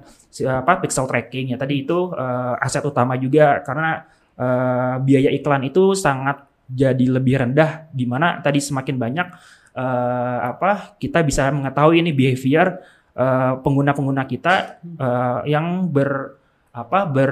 apa 0.47 0.81
pixel 0.81 1.05
tracking 1.07 1.53
ya 1.53 1.57
tadi 1.59 1.83
itu 1.83 2.11
uh, 2.11 2.55
aset 2.59 2.83
utama 2.83 3.19
juga. 3.19 3.59
Karena 3.61 4.03
uh, 4.39 4.95
biaya 5.03 5.29
iklan 5.35 5.67
itu 5.67 5.93
sangat 5.93 6.47
jadi 6.71 7.05
lebih 7.19 7.35
rendah 7.43 7.91
di 7.91 8.07
mana 8.07 8.39
tadi 8.39 8.63
semakin 8.63 8.95
banyak 8.95 9.27
uh, 9.75 10.37
apa 10.55 10.95
kita 10.95 11.19
bisa 11.19 11.51
mengetahui 11.51 11.99
ini 11.99 12.15
behavior 12.15 12.79
pengguna-pengguna 13.59 14.23
uh, 14.23 14.29
kita 14.29 14.79
uh, 14.95 15.43
yang 15.43 15.91
ber 15.91 16.39
apa 16.71 17.03
ber 17.03 17.31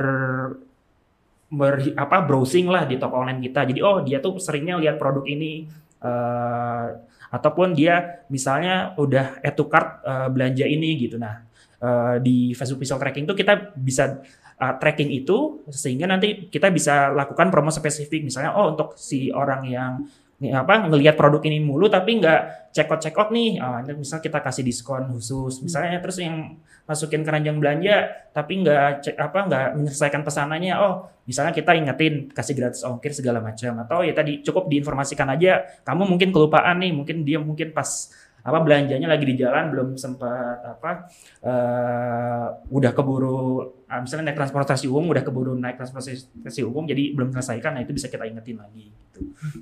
ber 1.49 1.81
apa 1.97 2.21
browsing 2.23 2.69
lah 2.69 2.85
di 2.85 3.01
toko 3.01 3.19
online 3.25 3.41
kita. 3.41 3.65
Jadi 3.65 3.79
oh 3.81 4.05
dia 4.05 4.21
tuh 4.21 4.37
seringnya 4.37 4.77
lihat 4.77 5.01
produk 5.01 5.25
ini 5.25 5.65
uh, 6.05 6.87
ataupun 7.29 7.73
dia 7.73 8.25
misalnya 8.29 8.93
udah 8.97 9.41
add 9.41 9.57
to 9.57 9.65
cart 9.65 10.01
uh, 10.05 10.29
belanja 10.29 10.65
ini 10.65 10.97
gitu. 10.97 11.17
Nah, 11.17 11.45
uh, 11.81 12.15
di 12.21 12.53
Facebook 12.53 12.85
Pixel 12.85 13.01
Tracking 13.01 13.25
tuh 13.25 13.37
kita 13.37 13.73
bisa 13.73 14.21
uh, 14.59 14.73
tracking 14.77 15.09
itu 15.09 15.63
sehingga 15.71 16.05
nanti 16.05 16.51
kita 16.51 16.69
bisa 16.69 17.09
lakukan 17.09 17.49
promo 17.49 17.71
spesifik 17.71 18.27
misalnya 18.27 18.53
oh 18.53 18.75
untuk 18.75 18.99
si 18.99 19.31
orang 19.31 19.61
yang 19.65 19.91
apa 20.39 20.87
ngelihat 20.87 21.19
produk 21.19 21.43
ini 21.43 21.59
mulu 21.59 21.91
tapi 21.91 22.23
nggak 22.23 22.71
check 22.71 22.87
out 22.87 23.03
check 23.03 23.15
out 23.19 23.27
nih 23.27 23.59
uh, 23.59 23.83
misal 23.91 24.23
kita 24.23 24.39
kasih 24.39 24.63
diskon 24.63 25.11
khusus. 25.11 25.59
Misalnya 25.59 25.99
terus 25.99 26.23
yang 26.23 26.55
masukin 26.87 27.27
keranjang 27.27 27.59
belanja 27.59 28.07
tapi 28.31 28.63
nggak 28.63 29.03
cek 29.03 29.15
apa 29.19 29.39
nggak 29.51 29.65
menyelesaikan 29.75 30.23
pesanannya 30.23 30.73
oh 30.79 31.11
misalnya 31.27 31.51
kita 31.51 31.75
ingetin 31.75 32.31
kasih 32.31 32.55
gratis 32.55 32.87
ongkir 32.87 33.11
segala 33.11 33.43
macam. 33.43 33.83
Atau 33.83 34.07
ya 34.07 34.15
tadi 34.15 34.39
cukup 34.39 34.71
diinformasikan 34.71 35.27
aja 35.27 35.67
kamu 35.83 36.07
mungkin 36.07 36.31
kelupaan 36.31 36.79
nih 36.79 36.95
mungkin 36.95 37.27
dia 37.27 37.43
mungkin 37.43 37.75
pas 37.75 38.07
apa 38.49 38.59
belanjanya 38.65 39.07
lagi 39.07 39.25
di 39.29 39.35
jalan 39.37 39.69
belum 39.69 39.89
sempat 39.95 40.65
apa 40.65 41.07
uh, 41.45 42.45
udah 42.73 42.91
keburu 42.91 43.61
uh, 43.85 44.01
misalnya 44.01 44.33
naik 44.33 44.37
transportasi 44.41 44.89
umum 44.89 45.13
udah 45.13 45.23
keburu 45.23 45.53
naik 45.53 45.77
transportasi 45.77 46.61
umum 46.65 46.83
jadi 46.89 47.13
belum 47.13 47.29
selesaikan 47.31 47.77
nah 47.77 47.81
itu 47.85 47.93
bisa 47.95 48.09
kita 48.11 48.27
ingetin 48.27 48.59
lagi 48.59 48.91
gitu. 48.91 49.19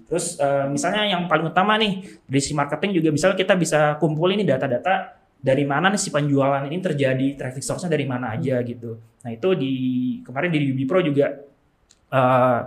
terus 0.10 0.40
uh, 0.40 0.66
misalnya 0.72 1.06
yang 1.06 1.30
paling 1.30 1.52
utama 1.52 1.76
nih 1.78 2.02
dari 2.26 2.42
si 2.42 2.56
marketing 2.56 2.98
juga 2.98 3.14
misalnya 3.14 3.38
kita 3.38 3.54
bisa 3.54 3.80
kumpulin 4.02 4.40
ini 4.40 4.48
data-data 4.48 5.20
dari 5.38 5.64
mana 5.70 5.94
nih 5.94 6.02
si 6.02 6.10
penjualan 6.10 6.66
ini 6.66 6.82
terjadi 6.82 7.28
traffic 7.38 7.62
source-nya 7.62 7.94
dari 7.94 8.10
mana 8.10 8.34
aja 8.34 8.58
gitu 8.66 8.98
nah 9.22 9.30
itu 9.30 9.54
di 9.54 9.74
kemarin 10.26 10.50
di 10.50 10.74
Ubi 10.74 10.84
Pro 10.90 11.04
juga 11.06 11.30
uh, 12.10 12.60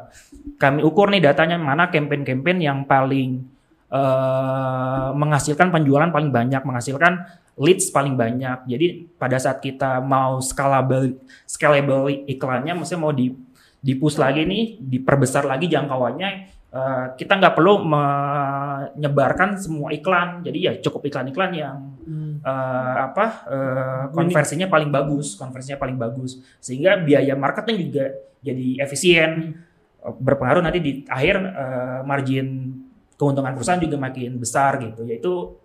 kami 0.54 0.80
ukur 0.87 1.11
nih 1.11 1.22
datanya 1.24 1.59
mana 1.59 1.90
campaign-campaign 1.90 2.59
yang 2.62 2.78
paling 2.87 3.49
uh, 3.90 5.11
menghasilkan 5.12 5.68
penjualan 5.74 6.09
paling 6.09 6.31
banyak, 6.31 6.62
menghasilkan 6.62 7.26
leads 7.61 7.92
paling 7.92 8.16
banyak. 8.16 8.64
Jadi 8.70 8.87
pada 9.18 9.37
saat 9.37 9.61
kita 9.61 10.00
mau 10.00 10.40
scalable 10.40 11.20
scalable 11.44 12.09
iklannya, 12.31 12.72
maksudnya 12.79 13.03
mau 13.03 13.12
di 13.12 13.35
di 13.81 13.96
push 13.96 14.20
lagi 14.20 14.44
nih, 14.44 14.76
diperbesar 14.81 15.48
lagi 15.48 15.64
jangkauannya, 15.68 16.31
uh, 16.72 17.07
kita 17.16 17.33
nggak 17.40 17.55
perlu 17.57 17.85
menyebarkan 17.85 19.57
semua 19.57 19.88
iklan. 19.92 20.44
Jadi 20.44 20.59
ya 20.61 20.72
cukup 20.81 21.09
iklan-iklan 21.09 21.50
yang 21.57 21.76
hmm. 22.05 22.44
uh, 22.44 22.96
apa 23.11 23.26
uh, 23.48 24.05
konversinya 24.12 24.68
paling 24.68 24.92
bagus, 24.92 25.37
konversinya 25.37 25.81
paling 25.81 25.96
bagus, 25.96 26.40
sehingga 26.61 27.00
biaya 27.00 27.37
marketing 27.37 27.76
juga 27.90 28.05
jadi 28.40 28.85
efisien. 28.85 29.31
Hmm. 29.57 29.68
Berpengaruh 30.00 30.64
nanti 30.64 30.81
di 30.81 30.92
akhir 31.05 31.37
uh, 31.37 32.00
margin 32.09 32.72
keuntungan 33.20 33.52
perusahaan 33.52 33.76
juga 33.76 34.00
makin 34.00 34.40
besar 34.40 34.80
gitu. 34.80 35.04
Yaitu 35.04 35.61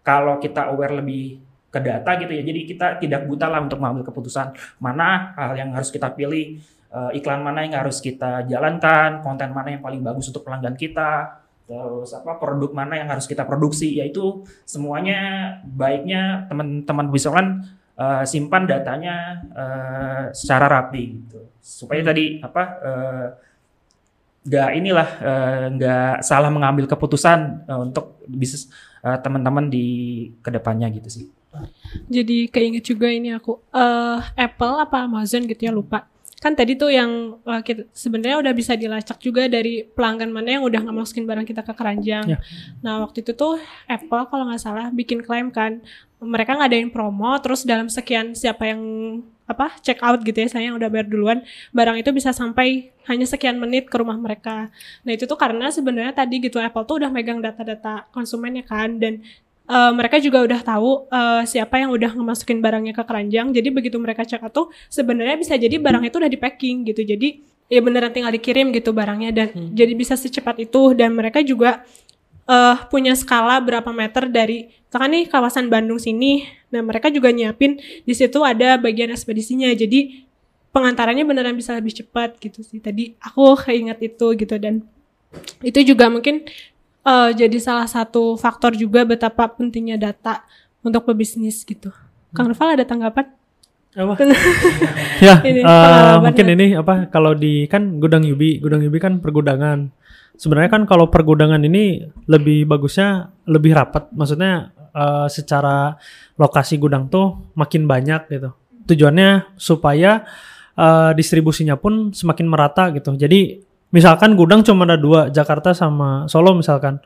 kalau 0.00 0.40
kita 0.40 0.72
aware 0.72 0.96
lebih 0.96 1.44
ke 1.68 1.82
data 1.84 2.16
gitu 2.16 2.32
ya 2.32 2.40
jadi 2.40 2.60
kita 2.64 2.86
tidak 3.04 3.28
buta 3.28 3.52
lah 3.52 3.60
untuk 3.60 3.76
mengambil 3.76 4.08
keputusan 4.08 4.56
mana 4.80 5.36
hal 5.36 5.52
yang 5.60 5.76
harus 5.76 5.92
kita 5.92 6.08
pilih 6.14 6.56
uh, 6.88 7.12
iklan 7.12 7.44
mana 7.44 7.68
yang 7.68 7.76
harus 7.84 8.00
kita 8.00 8.48
jalankan 8.48 9.20
konten 9.20 9.52
mana 9.52 9.76
yang 9.76 9.82
paling 9.84 10.00
bagus 10.00 10.32
untuk 10.32 10.46
pelanggan 10.46 10.72
kita 10.72 11.44
terus 11.66 12.14
apa 12.14 12.38
produk 12.38 12.70
mana 12.70 12.94
yang 12.96 13.10
harus 13.10 13.26
kita 13.26 13.42
produksi. 13.42 13.98
Yaitu 13.98 14.46
semuanya 14.62 15.50
baiknya 15.66 16.46
teman-teman 16.46 17.10
bisa 17.10 17.34
kan 17.34 17.66
uh, 17.98 18.22
simpan 18.22 18.64
datanya 18.70 19.42
uh, 19.52 20.24
secara 20.30 20.70
rapi 20.70 21.26
gitu. 21.26 21.42
Supaya 21.58 22.06
tadi 22.06 22.38
apa 22.38 22.62
uh, 22.80 23.26
nggak 24.46 24.68
inilah 24.78 25.08
eh, 25.18 25.64
nggak 25.74 26.12
uh, 26.18 26.22
salah 26.22 26.48
mengambil 26.48 26.86
keputusan 26.86 27.66
uh, 27.66 27.82
untuk 27.82 28.22
bisnis 28.30 28.70
uh, 29.02 29.18
teman-teman 29.18 29.66
di 29.66 29.86
ke 30.38 30.50
depannya 30.54 30.86
gitu 30.94 31.10
sih. 31.10 31.26
Jadi 32.06 32.52
keinget 32.52 32.84
juga 32.84 33.08
ini 33.08 33.32
aku 33.32 33.58
uh, 33.72 34.20
Apple 34.36 34.76
apa 34.86 35.02
Amazon 35.02 35.48
gitu 35.50 35.66
ya 35.66 35.72
lupa. 35.74 36.06
Kan 36.36 36.52
tadi 36.52 36.76
tuh 36.76 36.92
yang 36.92 37.40
uh, 37.42 37.62
sebenarnya 37.96 38.36
udah 38.44 38.52
bisa 38.52 38.76
dilacak 38.76 39.16
juga 39.24 39.48
dari 39.48 39.88
pelanggan 39.88 40.28
mana 40.28 40.60
yang 40.60 40.64
udah 40.68 40.84
nggak 40.84 40.96
masukin 40.96 41.24
barang 41.24 41.48
kita 41.48 41.64
ke 41.64 41.72
keranjang. 41.72 42.36
Ya. 42.36 42.38
Nah 42.84 43.04
waktu 43.04 43.24
itu 43.24 43.32
tuh 43.32 43.56
Apple 43.88 44.28
kalau 44.28 44.44
nggak 44.48 44.60
salah 44.60 44.92
bikin 44.92 45.24
klaim 45.24 45.48
kan 45.48 45.80
mereka 46.20 46.56
ngadain 46.56 46.88
promo 46.88 47.36
terus 47.44 47.64
dalam 47.64 47.92
sekian 47.92 48.32
siapa 48.32 48.68
yang 48.68 48.80
apa 49.46 49.78
check 49.78 50.02
out 50.02 50.18
gitu 50.26 50.42
ya 50.42 50.48
saya 50.50 50.68
yang 50.68 50.76
udah 50.76 50.90
bayar 50.90 51.06
duluan 51.06 51.38
barang 51.70 52.02
itu 52.02 52.10
bisa 52.10 52.34
sampai 52.34 52.90
hanya 53.06 53.22
sekian 53.22 53.62
menit 53.62 53.86
ke 53.86 53.94
rumah 53.94 54.18
mereka 54.18 54.74
nah 55.06 55.12
itu 55.14 55.22
tuh 55.22 55.38
karena 55.38 55.70
sebenarnya 55.70 56.10
tadi 56.18 56.42
gitu 56.42 56.58
Apple 56.58 56.82
tuh 56.82 56.98
udah 56.98 57.10
megang 57.14 57.38
data-data 57.38 58.10
konsumennya 58.10 58.66
kan 58.66 58.98
dan 58.98 59.22
uh, 59.66 59.92
mereka 59.92 60.16
juga 60.22 60.42
udah 60.42 60.60
tahu 60.62 61.10
uh, 61.10 61.42
siapa 61.44 61.78
yang 61.82 61.90
udah 61.92 62.14
ngemasukin 62.14 62.58
barangnya 62.62 62.94
ke 62.94 63.02
keranjang. 63.02 63.52
Jadi 63.52 63.68
begitu 63.70 63.96
mereka 63.98 64.22
check 64.22 64.42
out 64.42 64.54
tuh 64.54 64.66
sebenarnya 64.90 65.36
bisa 65.36 65.54
jadi 65.58 65.76
barang 65.78 66.06
itu 66.06 66.16
udah 66.16 66.30
di 66.30 66.38
packing 66.38 66.86
gitu. 66.88 67.02
Jadi 67.02 67.42
ya 67.66 67.82
beneran 67.82 68.14
tinggal 68.14 68.32
dikirim 68.32 68.70
gitu 68.72 68.94
barangnya. 68.94 69.30
Dan 69.34 69.46
hmm. 69.52 69.70
jadi 69.74 69.92
bisa 69.94 70.14
secepat 70.14 70.62
itu. 70.62 70.94
Dan 70.94 71.14
mereka 71.14 71.42
juga 71.42 71.82
uh, 72.46 72.76
punya 72.88 73.12
skala 73.18 73.58
berapa 73.60 73.90
meter 73.90 74.30
dari 74.30 74.70
misalkan 74.86 75.10
nih 75.12 75.24
kawasan 75.28 75.66
Bandung 75.68 75.98
sini. 75.98 76.46
Nah 76.72 76.82
mereka 76.82 77.10
juga 77.10 77.30
nyiapin 77.30 77.78
di 77.78 78.14
situ 78.14 78.42
ada 78.42 78.78
bagian 78.78 79.12
ekspedisinya. 79.12 79.70
Jadi 79.74 80.26
pengantarannya 80.70 81.24
beneran 81.24 81.56
bisa 81.56 81.74
lebih 81.76 81.92
cepat 81.92 82.38
gitu 82.38 82.62
sih. 82.62 82.78
Tadi 82.78 83.16
aku 83.18 83.56
keinget 83.66 83.98
itu 84.02 84.26
gitu. 84.38 84.56
Dan 84.56 84.84
itu 85.60 85.80
juga 85.84 86.08
mungkin 86.08 86.46
uh, 87.06 87.30
jadi 87.30 87.56
salah 87.62 87.86
satu 87.86 88.34
faktor 88.34 88.74
juga 88.74 89.06
betapa 89.06 89.46
pentingnya 89.46 89.96
data 89.96 90.42
untuk 90.82 91.06
pebisnis 91.06 91.62
gitu. 91.62 91.94
Kang 92.34 92.50
Noval 92.50 92.76
ada 92.76 92.84
tanggapan? 92.84 93.30
Apa? 93.96 94.12
ya, 95.24 95.40
ini, 95.40 95.64
uh, 95.64 96.20
mungkin 96.20 96.46
ini 96.52 96.66
apa 96.76 97.08
kalau 97.08 97.32
di 97.32 97.64
kan 97.64 97.96
gudang 97.96 98.26
Yubi, 98.26 98.60
gudang 98.60 98.84
Yubi 98.84 98.98
kan 99.00 99.22
pergudangan. 99.22 99.88
Sebenarnya 100.36 100.68
kan 100.68 100.84
kalau 100.84 101.08
pergudangan 101.08 101.64
ini 101.64 102.04
lebih 102.28 102.68
bagusnya 102.68 103.32
lebih 103.48 103.72
rapat. 103.72 104.12
Maksudnya 104.12 104.76
uh, 104.92 105.24
secara 105.32 105.96
lokasi 106.36 106.76
gudang 106.76 107.08
tuh 107.08 107.56
makin 107.56 107.88
banyak 107.88 108.28
gitu. 108.28 108.52
Tujuannya 108.84 109.56
supaya 109.56 110.28
uh, 110.76 111.16
distribusinya 111.16 111.80
pun 111.80 112.12
semakin 112.12 112.46
merata 112.52 112.92
gitu. 112.92 113.16
Jadi 113.16 113.64
misalkan 113.94 114.34
gudang 114.34 114.66
cuma 114.66 114.86
ada 114.88 114.98
dua 114.98 115.28
Jakarta 115.30 115.70
sama 115.74 116.26
Solo 116.26 116.54
misalkan 116.54 116.98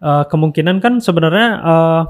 uh, 0.00 0.24
kemungkinan 0.26 0.80
kan 0.80 1.00
sebenarnya 1.02 1.48
uh, 1.60 2.02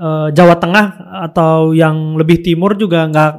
uh, 0.00 0.28
Jawa 0.32 0.56
Tengah 0.58 0.86
atau 1.30 1.72
yang 1.76 2.16
lebih 2.16 2.40
timur 2.44 2.74
juga 2.74 3.06
nggak 3.06 3.32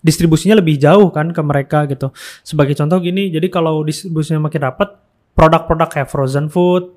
distribusinya 0.00 0.56
lebih 0.58 0.80
jauh 0.80 1.12
kan 1.12 1.30
ke 1.30 1.42
mereka 1.44 1.84
gitu. 1.84 2.12
Sebagai 2.40 2.72
contoh 2.72 2.98
gini, 3.04 3.28
jadi 3.28 3.46
kalau 3.52 3.84
distribusinya 3.84 4.48
makin 4.48 4.64
rapat, 4.64 4.96
produk-produk 5.36 5.88
kayak 5.88 6.08
frozen 6.08 6.48
food 6.48 6.88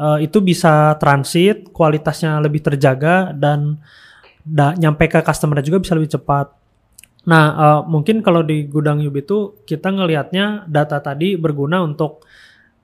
uh, 0.00 0.20
itu 0.20 0.38
bisa 0.44 0.94
transit, 1.00 1.72
kualitasnya 1.72 2.36
lebih 2.40 2.60
terjaga 2.60 3.32
dan 3.32 3.80
da, 4.44 4.76
nyampe 4.76 5.08
ke 5.08 5.20
customer 5.24 5.64
juga 5.64 5.80
bisa 5.82 5.96
lebih 5.96 6.12
cepat. 6.20 6.52
Nah, 7.26 7.44
uh, 7.58 7.80
mungkin 7.86 8.22
kalau 8.22 8.46
di 8.46 8.70
gudang 8.70 9.02
Yub 9.02 9.18
itu 9.18 9.60
kita 9.66 9.90
ngelihatnya 9.90 10.70
data 10.70 11.02
tadi 11.02 11.34
berguna 11.34 11.82
untuk 11.82 12.22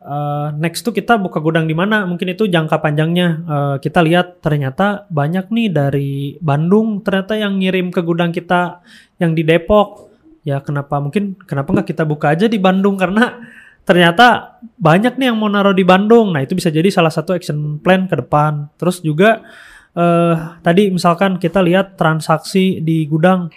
uh, 0.03 0.51
next 0.59 0.83
tuh 0.83 0.91
kita 0.91 1.15
buka 1.15 1.39
gudang 1.39 1.71
di 1.71 1.79
mana? 1.79 2.03
Mungkin 2.03 2.35
itu 2.35 2.51
jangka 2.51 2.83
panjangnya. 2.83 3.29
Uh, 3.47 3.77
kita 3.79 4.03
lihat 4.03 4.43
ternyata 4.43 5.07
banyak 5.07 5.47
nih 5.47 5.69
dari 5.71 6.11
Bandung 6.43 7.07
ternyata 7.07 7.39
yang 7.39 7.63
ngirim 7.63 7.95
ke 7.95 8.03
gudang 8.03 8.35
kita 8.35 8.83
yang 9.23 9.39
di 9.39 9.47
Depok. 9.47 10.11
Ya 10.43 10.59
kenapa 10.59 10.99
mungkin 10.99 11.39
kenapa 11.47 11.71
nggak 11.71 11.95
kita 11.95 12.03
buka 12.03 12.35
aja 12.35 12.51
di 12.51 12.59
Bandung 12.59 12.99
karena 12.99 13.39
ternyata 13.87 14.59
banyak 14.79 15.19
nih 15.19 15.31
yang 15.31 15.39
mau 15.39 15.51
naruh 15.51 15.75
di 15.75 15.87
Bandung. 15.87 16.35
Nah, 16.35 16.43
itu 16.43 16.59
bisa 16.59 16.71
jadi 16.71 16.87
salah 16.91 17.11
satu 17.11 17.35
action 17.35 17.79
plan 17.79 18.07
ke 18.11 18.19
depan. 18.19 18.71
Terus 18.79 19.03
juga 19.03 19.43
eh, 19.95 20.35
tadi 20.63 20.91
misalkan 20.91 21.39
kita 21.39 21.63
lihat 21.63 21.95
transaksi 21.99 22.83
di 22.83 23.07
gudang. 23.07 23.51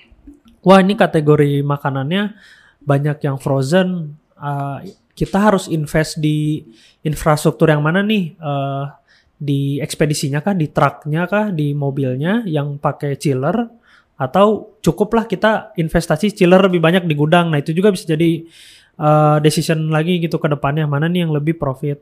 Wah, 0.66 0.82
ini 0.82 0.98
kategori 0.98 1.62
makanannya 1.62 2.34
banyak 2.82 3.22
yang 3.22 3.38
frozen. 3.38 4.18
Uh, 4.34 4.82
kita 5.14 5.38
harus 5.38 5.70
invest 5.70 6.18
di 6.18 6.66
infrastruktur 7.06 7.70
yang 7.70 7.86
mana 7.86 8.02
nih? 8.02 8.34
Uh, 8.42 8.90
di 9.38 9.78
ekspedisinya 9.78 10.42
kah, 10.42 10.58
di 10.58 10.74
truknya 10.74 11.30
kah, 11.30 11.54
di 11.54 11.78
mobilnya 11.78 12.42
yang 12.50 12.82
pakai 12.82 13.14
chiller 13.20 13.68
atau 14.16 14.80
cukuplah 14.80 15.28
kita 15.28 15.76
investasi 15.76 16.32
chiller 16.32 16.66
lebih 16.66 16.82
banyak 16.82 17.06
di 17.06 17.14
gudang. 17.14 17.54
Nah, 17.54 17.62
itu 17.62 17.70
juga 17.70 17.94
bisa 17.94 18.10
jadi 18.10 18.48
uh, 18.98 19.38
decision 19.44 19.92
lagi 19.94 20.18
gitu 20.18 20.42
ke 20.42 20.50
depannya 20.50 20.90
mana 20.90 21.06
nih 21.06 21.30
yang 21.30 21.34
lebih 21.36 21.62
profit. 21.62 22.02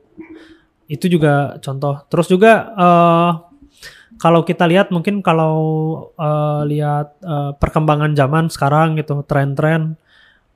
Itu 0.87 1.11
juga 1.11 1.59
contoh. 1.59 2.05
Terus 2.07 2.31
juga 2.31 2.71
uh, 2.79 3.31
kalau 4.23 4.47
kita 4.47 4.63
lihat 4.63 4.87
mungkin 4.87 5.19
kalau 5.19 5.55
uh, 6.15 6.63
lihat 6.63 7.19
uh, 7.27 7.51
perkembangan 7.59 8.15
zaman 8.15 8.47
sekarang 8.47 8.95
gitu, 8.95 9.19
tren-tren 9.27 9.99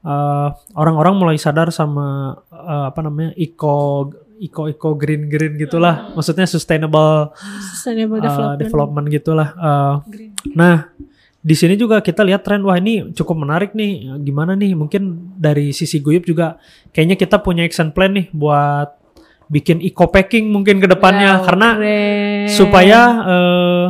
uh, 0.07 0.55
orang-orang 0.71 1.19
mulai 1.19 1.35
sadar 1.35 1.67
sama 1.75 2.39
uh, 2.47 2.87
apa 2.87 3.03
namanya 3.03 3.35
eco 3.35 4.07
eco 4.39 4.71
eco 4.71 4.95
green 4.95 5.27
green 5.27 5.59
gitulah. 5.59 6.07
Hmm. 6.07 6.15
maksudnya 6.15 6.47
sustainable, 6.47 7.35
sustainable 7.75 8.23
uh, 8.23 8.23
development, 8.23 8.59
development 8.63 9.05
gitulah 9.11 9.49
uh, 9.59 9.95
nah 10.55 10.87
di 11.43 11.55
sini 11.55 11.75
juga 11.75 11.99
kita 11.99 12.23
lihat 12.23 12.47
tren 12.47 12.63
wah 12.63 12.75
ini 12.75 13.15
cukup 13.15 13.47
menarik 13.47 13.71
nih. 13.71 14.19
Gimana 14.19 14.51
nih? 14.51 14.75
Mungkin 14.75 15.31
dari 15.39 15.71
sisi 15.71 16.03
Guyup 16.03 16.27
juga 16.27 16.59
kayaknya 16.91 17.15
kita 17.15 17.39
punya 17.39 17.63
action 17.63 17.95
plan 17.95 18.11
nih 18.11 18.27
buat 18.35 18.99
bikin 19.47 19.79
eco 19.79 20.11
packing 20.11 20.51
mungkin 20.51 20.83
ke 20.83 20.87
depannya 20.91 21.39
wow, 21.39 21.45
karena 21.47 21.69
keren. 21.79 22.47
supaya 22.51 22.99
uh, 23.23 23.87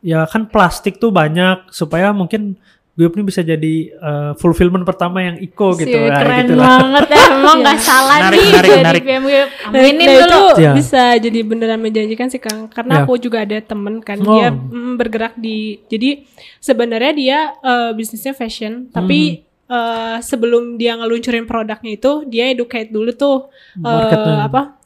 ya 0.00 0.24
kan 0.26 0.48
plastik 0.48 0.96
tuh 0.96 1.12
banyak 1.12 1.68
supaya 1.68 2.10
mungkin 2.10 2.56
gue 2.92 3.08
ini 3.08 3.24
bisa 3.24 3.40
jadi 3.40 3.88
uh, 4.04 4.32
fulfillment 4.36 4.84
pertama 4.84 5.24
yang 5.24 5.40
Iko 5.40 5.72
gitu 5.80 5.96
lah. 5.96 6.20
Keren 6.20 6.44
gitu 6.44 6.60
banget 6.60 7.08
ya, 7.08 7.24
emang 7.40 7.56
nggak 7.64 7.80
salah 7.80 8.18
narik, 8.28 8.36
nih 8.36 8.48
narik, 8.52 8.68
dari 8.68 8.84
narik. 8.84 9.02
BMW. 9.08 9.36
Aminin 9.64 9.96
nah, 10.04 10.16
dulu. 10.20 10.36
Itu 10.36 10.60
ya. 10.60 10.72
bisa 10.76 11.02
jadi 11.16 11.38
beneran 11.40 11.80
menjanjikan 11.80 12.28
sih 12.28 12.36
Kang, 12.36 12.68
karena 12.68 13.00
ya. 13.00 13.08
aku 13.08 13.16
juga 13.16 13.48
ada 13.48 13.56
temen 13.64 14.04
kan, 14.04 14.20
oh. 14.20 14.36
dia 14.36 14.52
mm, 14.52 14.92
bergerak 15.00 15.32
di, 15.40 15.80
jadi 15.88 16.28
sebenarnya 16.60 17.12
dia 17.16 17.38
uh, 17.64 17.96
bisnisnya 17.96 18.36
fashion, 18.36 18.92
tapi 18.92 19.40
hmm. 19.40 19.51
Uh, 19.72 20.20
sebelum 20.20 20.76
dia 20.76 20.92
ngeluncurin 21.00 21.48
produknya 21.48 21.96
itu 21.96 22.28
dia 22.28 22.52
educate 22.52 22.92
dulu 22.92 23.08
tuh 23.16 23.48
uh, 23.80 24.44
apa 24.44 24.76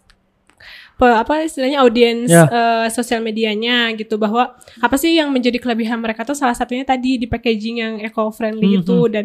pe, 0.94 1.06
apa 1.10 1.42
istilahnya 1.42 1.82
audiens 1.82 2.30
yeah. 2.30 2.46
Ya. 2.46 2.54
uh, 2.54 2.86
sosial 2.94 3.18
medianya 3.18 3.90
gitu 3.98 4.14
bahwa 4.14 4.54
apa 4.78 4.94
sih 4.94 5.18
yang 5.18 5.34
menjadi 5.34 5.58
kelebihan 5.58 5.98
mereka 5.98 6.22
tuh 6.22 6.38
salah 6.38 6.54
satunya 6.54 6.86
tadi 6.86 7.18
di 7.18 7.26
packaging 7.26 7.76
yang 7.82 7.94
eco 7.98 8.30
friendly 8.30 8.62
mm 8.62 8.74
-hmm. 8.78 8.82
itu 8.86 8.98
dan 9.10 9.24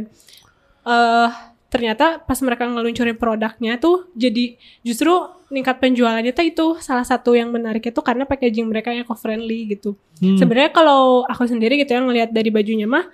uh, 0.81 1.29
ternyata 1.71 2.19
pas 2.19 2.35
mereka 2.43 2.67
ngeluncurin 2.67 3.15
produknya 3.15 3.79
tuh 3.79 4.11
jadi 4.11 4.59
justru 4.83 5.13
tingkat 5.47 5.79
penjualannya 5.79 6.35
tuh 6.35 6.45
itu 6.47 6.67
salah 6.83 7.07
satu 7.07 7.31
yang 7.31 7.47
menarik 7.47 7.83
itu 7.87 8.01
karena 8.03 8.27
packaging 8.27 8.67
mereka 8.67 8.91
yang 8.91 9.07
eco 9.07 9.15
friendly 9.15 9.71
gitu. 9.71 9.95
Hmm. 10.19 10.39
Sebenarnya 10.39 10.71
kalau 10.75 11.27
aku 11.27 11.47
sendiri 11.47 11.75
gitu 11.79 11.95
yang 11.95 12.07
ngelihat 12.07 12.31
dari 12.31 12.51
bajunya 12.51 12.87
mah 12.87 13.07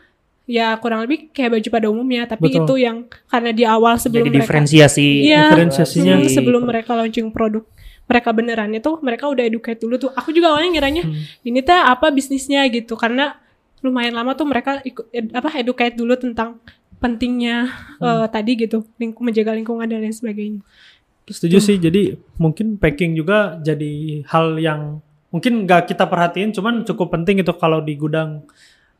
ya 0.47 0.79
kurang 0.79 1.03
lebih 1.03 1.27
kayak 1.35 1.59
baju 1.59 1.67
pada 1.67 1.87
umumnya 1.91 2.23
tapi 2.23 2.47
Betul. 2.47 2.63
itu 2.63 2.73
yang 2.87 2.97
karena 3.27 3.51
di 3.51 3.67
awal 3.67 3.99
sebelum 3.99 4.31
jadi 4.31 4.31
mereka 4.31 4.43
diferensiasi 4.47 5.07
ya, 5.27 5.51
diferensiasinya 5.51 6.15
sebelum 6.31 6.63
mereka 6.63 6.95
launching 6.95 7.35
produk 7.35 7.67
mereka 8.07 8.31
beneran 8.31 8.71
itu 8.71 8.91
mereka 9.03 9.27
udah 9.27 9.43
educate 9.43 9.83
dulu 9.83 9.99
tuh 9.99 10.09
aku 10.15 10.31
juga 10.31 10.55
awalnya 10.55 10.71
ngiranya 10.71 11.03
hmm. 11.03 11.43
ini 11.43 11.59
teh 11.59 11.75
apa 11.75 12.07
bisnisnya 12.15 12.63
gitu 12.71 12.95
karena 12.95 13.35
lumayan 13.83 14.15
lama 14.15 14.33
tuh 14.33 14.47
mereka 14.47 14.79
ikut 14.87 15.11
ed, 15.11 15.35
apa 15.35 15.51
educate 15.59 15.99
dulu 15.99 16.15
tentang 16.15 16.63
pentingnya 17.03 17.67
hmm. 17.99 18.07
uh, 18.07 18.25
tadi 18.31 18.55
gitu 18.55 18.87
lingkung 18.95 19.27
menjaga 19.27 19.51
lingkungan 19.51 19.85
dan 19.85 19.99
lain 19.99 20.15
sebagainya 20.15 20.63
setuju 21.27 21.59
sih 21.59 21.75
jadi 21.75 22.15
mungkin 22.39 22.79
packing 22.79 23.19
juga 23.19 23.59
jadi 23.59 24.23
hal 24.31 24.55
yang 24.63 25.03
mungkin 25.27 25.67
nggak 25.67 25.91
kita 25.91 26.07
perhatiin 26.07 26.55
cuman 26.55 26.87
cukup 26.87 27.11
penting 27.11 27.43
itu 27.43 27.51
kalau 27.59 27.83
di 27.83 27.99
gudang 27.99 28.47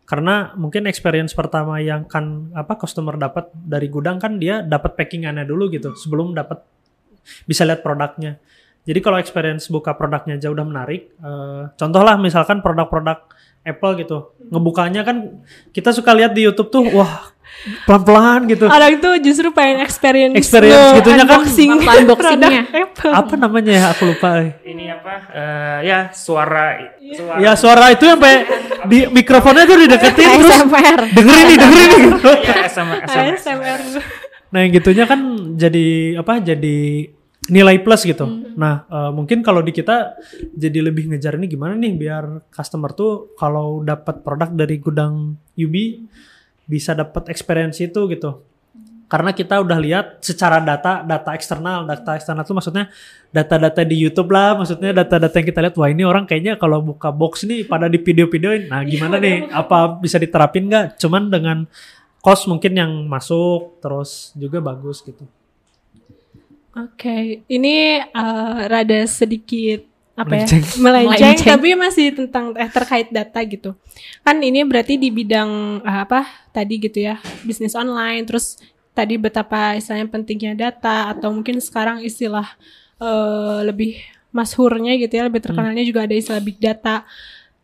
karena 0.07 0.55
mungkin 0.55 0.87
experience 0.87 1.35
pertama 1.35 1.83
yang 1.83 2.07
kan 2.07 2.47
apa 2.55 2.79
customer 2.79 3.19
dapat 3.19 3.51
dari 3.51 3.91
gudang 3.91 4.23
kan 4.23 4.39
dia 4.39 4.63
dapat 4.63 4.95
packingannya 4.95 5.43
dulu 5.43 5.67
gitu 5.67 5.91
sebelum 5.99 6.31
dapat 6.31 6.63
bisa 7.43 7.67
lihat 7.67 7.83
produknya. 7.83 8.39
Jadi 8.87 9.03
kalau 9.03 9.19
experience 9.19 9.67
buka 9.67 9.99
produknya 9.99 10.39
aja 10.39 10.47
udah 10.47 10.63
menarik, 10.63 11.11
uh, 11.19 11.75
contoh 11.75 11.99
lah 12.07 12.15
misalkan 12.15 12.63
produk-produk 12.63 13.27
Apple 13.67 13.99
gitu, 13.99 14.31
ngebukanya 14.47 15.03
kan 15.03 15.43
kita 15.75 15.91
suka 15.91 16.15
lihat 16.15 16.31
di 16.31 16.47
YouTube 16.47 16.71
tuh, 16.71 16.87
wah 16.95 17.35
pelan-pelan 17.83 18.39
gitu. 18.47 18.65
Orang 18.67 18.91
itu 18.95 19.09
justru 19.23 19.49
pengen 19.51 19.83
experience, 19.83 20.35
experience 20.37 21.01
gitu 21.01 21.09
kan 21.11 21.25
unboxing, 21.25 21.69
unboxingnya. 21.77 22.61
apa 23.21 23.33
namanya 23.35 23.71
ya 23.73 23.83
aku 23.91 24.03
lupa. 24.13 24.55
Ini 24.63 24.85
apa? 24.99 25.13
Uh, 25.31 25.77
ya 25.83 25.99
suara, 26.13 26.95
suara. 27.11 27.39
Ya 27.41 27.51
suara 27.59 27.85
itu 27.91 28.03
yang 28.07 28.17
sampai 28.17 28.35
di 28.87 28.99
mikrofonnya 29.11 29.63
tuh 29.69 29.77
dideketin 29.77 30.27
terus 30.41 30.59
dengerin 31.13 31.45
nih 31.45 31.57
dengerin 31.57 31.89
nih. 31.91 32.05
ASMR. 32.65 32.99
ASMR. 33.05 33.79
Nah 34.47 34.59
yang 34.63 34.71
gitunya 34.73 35.05
kan 35.05 35.19
jadi 35.59 36.17
apa? 36.19 36.39
Jadi 36.39 36.77
nilai 37.47 37.79
plus 37.79 38.03
gitu. 38.03 38.27
Hmm. 38.27 38.53
Nah, 38.59 38.83
uh, 38.91 39.11
mungkin 39.15 39.39
kalau 39.39 39.63
di 39.63 39.71
kita 39.71 40.19
jadi 40.51 40.83
lebih 40.83 41.11
ngejar 41.11 41.39
ini 41.39 41.47
gimana 41.47 41.79
nih 41.79 41.95
biar 41.95 42.51
customer 42.51 42.91
tuh 42.91 43.31
kalau 43.39 43.79
dapat 43.85 44.19
produk 44.19 44.51
dari 44.51 44.75
gudang 44.83 45.39
UB 45.55 45.75
bisa 46.67 46.91
dapat 46.93 47.31
experience 47.31 47.79
itu 47.79 48.05
gitu. 48.11 48.43
Karena 49.07 49.31
kita 49.31 49.63
udah 49.63 49.79
lihat 49.79 50.19
secara 50.19 50.59
data, 50.59 50.99
data 50.99 51.31
eksternal, 51.31 51.87
data 51.87 52.19
eksternal 52.19 52.43
itu 52.43 52.51
maksudnya 52.51 52.91
data-data 53.31 53.87
di 53.87 53.95
YouTube 54.03 54.27
lah, 54.35 54.59
maksudnya 54.59 54.91
data-data 54.91 55.31
yang 55.31 55.47
kita 55.47 55.59
lihat, 55.63 55.75
wah 55.79 55.87
ini 55.87 56.03
orang 56.03 56.27
kayaknya 56.27 56.59
kalau 56.59 56.83
buka 56.83 57.07
box 57.07 57.47
nih 57.47 57.63
pada 57.63 57.87
di 57.87 58.03
video-videoin, 58.03 58.67
nah 58.67 58.83
gimana 58.83 59.15
nih, 59.15 59.47
apa 59.47 59.95
bisa 60.03 60.19
diterapin 60.19 60.67
nggak? 60.67 60.99
Cuman 60.99 61.31
dengan 61.31 61.63
cost 62.19 62.51
mungkin 62.51 62.75
yang 62.75 62.91
masuk, 63.07 63.79
terus 63.79 64.35
juga 64.35 64.59
bagus 64.59 64.99
gitu. 64.99 65.23
Oke, 66.75 66.99
okay. 66.99 67.23
ini 67.47 68.03
uh, 68.11 68.67
rada 68.67 69.07
sedikit 69.07 69.87
apa 70.17 70.33
melenceng. 70.33 70.63
ya 70.65 70.77
melenceng, 70.83 71.13
melenceng 71.13 71.49
tapi 71.53 71.67
masih 71.77 72.07
tentang 72.17 72.45
eh 72.57 72.71
terkait 72.73 73.07
data 73.13 73.39
gitu. 73.45 73.77
Kan 74.25 74.41
ini 74.41 74.65
berarti 74.65 74.97
di 74.97 75.13
bidang 75.13 75.79
uh, 75.85 75.99
apa 76.03 76.25
tadi 76.49 76.81
gitu 76.81 77.05
ya 77.05 77.21
bisnis 77.45 77.77
online, 77.77 78.25
terus 78.25 78.57
tadi 78.97 79.13
betapa 79.21 79.77
istilahnya 79.77 80.09
pentingnya 80.09 80.53
data 80.57 81.13
atau 81.13 81.29
mungkin 81.29 81.61
sekarang 81.61 82.01
istilah 82.01 82.49
uh, 82.97 83.61
lebih 83.61 84.01
masyhurnya 84.33 84.97
gitu 84.97 85.21
ya 85.21 85.29
lebih 85.29 85.45
terkenalnya 85.45 85.85
hmm. 85.85 85.91
juga 85.93 86.09
ada 86.09 86.15
istilah 86.17 86.41
big 86.41 86.57
data. 86.57 87.05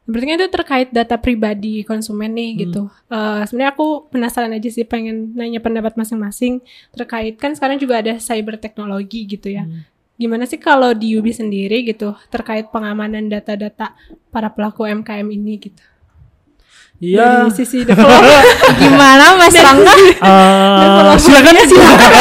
Berarti 0.03 0.25
kan 0.27 0.35
itu 0.35 0.49
terkait 0.51 0.89
data 0.91 1.15
pribadi 1.15 1.81
konsumen 1.87 2.37
nih 2.37 2.49
hmm. 2.53 2.59
gitu. 2.69 2.81
Uh, 3.09 3.41
Sebenarnya 3.49 3.73
aku 3.73 4.13
penasaran 4.13 4.53
aja 4.53 4.69
sih 4.69 4.85
pengen 4.85 5.33
nanya 5.33 5.57
pendapat 5.57 5.97
masing-masing 5.97 6.61
terkait 6.93 7.33
kan 7.41 7.55
sekarang 7.57 7.81
juga 7.81 7.97
ada 8.03 8.13
cyber 8.21 8.61
teknologi 8.61 9.25
gitu 9.25 9.49
ya. 9.49 9.65
Hmm. 9.65 9.89
Gimana 10.23 10.47
sih 10.47 10.55
kalau 10.55 10.95
di 10.95 11.19
Ubi 11.19 11.35
sendiri 11.35 11.83
gitu 11.83 12.15
terkait 12.31 12.71
pengamanan 12.71 13.27
data-data 13.27 13.91
para 14.31 14.47
pelaku 14.47 14.87
MKM 14.87 15.27
ini 15.27 15.59
gitu? 15.59 15.83
Iya. 17.03 17.43
Dari 17.43 17.51
sisi 17.51 17.83
developer 17.83 18.39
gimana 18.79 19.35
Mas 19.35 19.51
Rangga? 19.51 19.93
Uh, 20.23 21.19
silakan 21.19 21.55
silakan. 21.67 22.11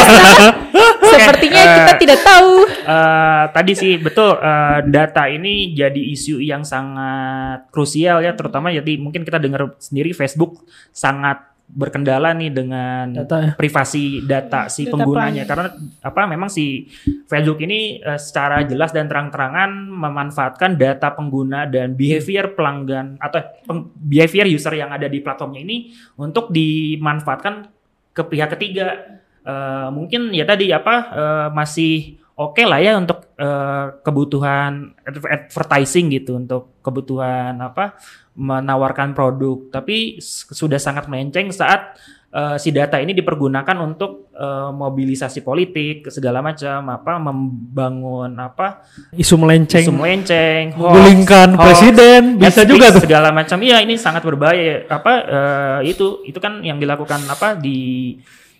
Sepertinya 1.15 1.61
uh, 1.63 1.71
kita 1.79 1.93
tidak 2.03 2.19
tahu. 2.27 2.53
Uh, 2.83 3.43
tadi 3.55 3.71
sih 3.79 3.95
betul 3.95 4.35
uh, 4.35 4.83
data 4.83 5.31
ini 5.31 5.71
jadi 5.71 6.03
isu 6.11 6.43
yang 6.43 6.67
sangat 6.67 7.71
krusial 7.71 8.19
ya 8.19 8.35
terutama 8.35 8.75
jadi 8.75 8.99
mungkin 8.99 9.23
kita 9.23 9.39
dengar 9.39 9.79
sendiri 9.79 10.11
Facebook 10.11 10.67
sangat 10.91 11.52
berkendala 11.73 12.37
nih 12.37 12.53
dengan 12.53 13.09
data, 13.09 13.37
ya? 13.41 13.51
privasi 13.57 14.21
data 14.23 14.69
si 14.69 14.85
data 14.85 14.93
penggunanya. 14.93 15.43
karena 15.49 15.73
apa 16.05 16.21
memang 16.29 16.51
si 16.51 16.85
Facebook 17.25 17.63
ini 17.65 17.97
uh, 18.03 18.19
secara 18.19 18.61
jelas 18.61 18.93
dan 18.93 19.09
terang-terangan 19.09 19.89
memanfaatkan 19.89 20.77
data 20.77 21.15
pengguna 21.17 21.65
dan 21.65 21.97
behavior 21.97 22.53
pelanggan 22.53 23.17
atau 23.17 23.41
peng, 23.65 23.89
behavior 23.97 24.45
user 24.45 24.75
yang 24.77 24.93
ada 24.93 25.09
di 25.09 25.17
platformnya 25.23 25.65
ini 25.65 25.89
untuk 26.19 26.53
dimanfaatkan 26.53 27.65
ke 28.13 28.21
pihak 28.21 28.53
ketiga. 28.53 29.19
Uh, 29.43 29.91
mungkin 29.91 30.31
ya 30.31 30.47
tadi 30.47 30.71
apa 30.71 30.95
uh, 31.11 31.47
masih 31.51 32.22
oke 32.33 32.57
okay 32.57 32.65
lah 32.65 32.79
ya 32.81 32.97
untuk 32.97 33.33
uh, 33.37 34.01
kebutuhan 34.01 34.97
advertising 35.05 36.09
gitu 36.13 36.37
untuk 36.37 36.81
kebutuhan 36.81 37.57
apa 37.61 37.97
menawarkan 38.33 39.13
produk. 39.13 39.69
Tapi 39.69 40.17
sudah 40.49 40.81
sangat 40.81 41.05
melenceng 41.05 41.53
saat 41.53 41.93
uh, 42.33 42.57
si 42.57 42.73
data 42.73 42.97
ini 42.97 43.13
dipergunakan 43.13 43.77
untuk 43.85 44.33
uh, 44.33 44.73
mobilisasi 44.73 45.45
politik 45.45 46.09
segala 46.09 46.41
macam 46.41 46.89
apa 46.89 47.13
membangun 47.21 48.33
apa 48.41 48.81
isu 49.13 49.37
melenceng. 49.37 49.85
isu 49.85 49.93
melenceng 49.93 50.73
menggulingkan 50.73 51.53
presiden 51.55 52.21
bisa 52.41 52.65
juga 52.65 52.89
tuh. 52.89 53.05
segala 53.05 53.29
macam. 53.29 53.61
Iya 53.61 53.85
ini 53.85 53.95
sangat 53.95 54.25
berbahaya 54.25 54.89
apa 54.89 55.13
uh, 55.29 55.79
itu 55.85 56.25
itu 56.25 56.41
kan 56.41 56.65
yang 56.65 56.81
dilakukan 56.81 57.21
apa 57.29 57.53
di 57.53 58.17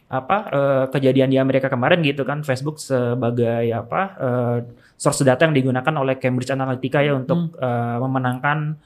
apa 0.10 0.38
uh, 0.52 0.86
kejadian 0.94 1.32
di 1.32 1.38
Amerika 1.42 1.72
kemarin 1.72 2.04
gitu 2.06 2.22
kan 2.28 2.46
Facebook 2.46 2.78
sebagai 2.78 3.66
apa 3.74 4.02
uh, 4.20 4.58
source 4.98 5.26
data 5.26 5.48
yang 5.50 5.56
digunakan 5.58 5.94
oleh 5.98 6.16
Cambridge 6.22 6.54
Analytica 6.54 7.02
ya 7.02 7.18
untuk 7.18 7.54
hmm. 7.54 7.60
uh, 7.60 7.98
memenangkan 8.04 8.78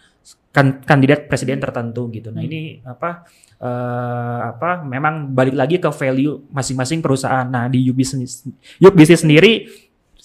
kan, 0.51 0.81
kandidat 0.83 1.29
presiden 1.29 1.61
tertentu 1.61 2.09
gitu. 2.09 2.33
Nah, 2.33 2.41
hmm. 2.41 2.49
ini 2.49 2.61
apa 2.81 3.27
uh, 3.61 4.39
apa 4.55 4.81
memang 4.87 5.29
balik 5.31 5.55
lagi 5.55 5.77
ke 5.77 5.89
value 5.91 6.47
masing-masing 6.49 6.99
perusahaan. 7.03 7.45
Nah, 7.45 7.69
di 7.69 7.85
Yuk 7.85 7.97
Business 8.95 9.21
sendiri 9.21 9.67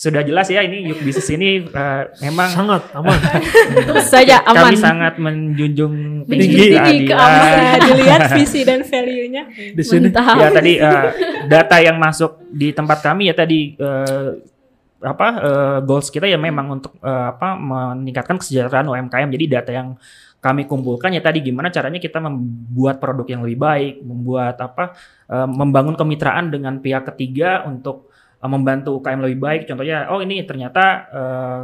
sudah 0.03 0.27
jelas 0.27 0.51
ya 0.51 0.67
ini 0.67 0.91
Yuk 0.91 0.99
Bisnis 1.07 1.31
ini 1.31 1.63
uh, 1.63 2.11
memang 2.19 2.51
sangat 2.51 2.91
aman. 2.91 3.19
saja 4.11 4.43
aman. 4.51 4.75
Kami 4.75 4.83
sangat 4.83 5.15
menjunjung 5.23 6.27
tinggi, 6.27 6.75
tinggi 6.75 6.97
keamanan. 7.07 7.79
Dilihat 7.87 8.21
visi 8.35 8.67
dan 8.67 8.83
value-nya. 8.83 9.47
Di 9.55 9.83
sini. 9.87 10.11
Ya 10.11 10.51
tadi 10.51 10.83
uh, 10.83 11.07
data 11.47 11.79
yang 11.79 12.03
masuk 12.03 12.43
di 12.51 12.75
tempat 12.75 12.99
kami 12.99 13.31
ya 13.31 13.35
tadi 13.39 13.79
uh, 13.79 14.43
apa 15.07 15.29
uh, 15.39 15.79
goals 15.87 16.11
kita 16.11 16.27
ya 16.27 16.35
memang 16.35 16.83
untuk 16.83 16.99
uh, 16.99 17.39
apa 17.39 17.55
meningkatkan 17.55 18.43
kesejahteraan 18.43 18.91
UMKM. 18.91 19.31
Jadi 19.31 19.45
data 19.47 19.71
yang 19.71 19.95
kami 20.43 20.67
kumpulkan 20.67 21.15
ya 21.15 21.23
tadi 21.23 21.47
gimana 21.47 21.71
caranya 21.71 22.03
kita 22.03 22.19
membuat 22.19 22.99
produk 22.99 23.39
yang 23.39 23.47
lebih 23.47 23.59
baik, 23.63 23.95
membuat 24.03 24.59
apa 24.59 24.99
uh, 25.31 25.47
membangun 25.47 25.95
kemitraan 25.95 26.51
dengan 26.51 26.83
pihak 26.83 27.07
ketiga 27.15 27.63
untuk 27.71 28.11
uh, 28.11 28.12
membantu 28.51 28.99
UKM 28.99 29.21
lebih 29.23 29.39
baik. 29.39 29.63
Contohnya, 29.71 30.11
oh 30.11 30.19
ini 30.19 30.43
ternyata 30.43 30.85
uh, 31.11 31.61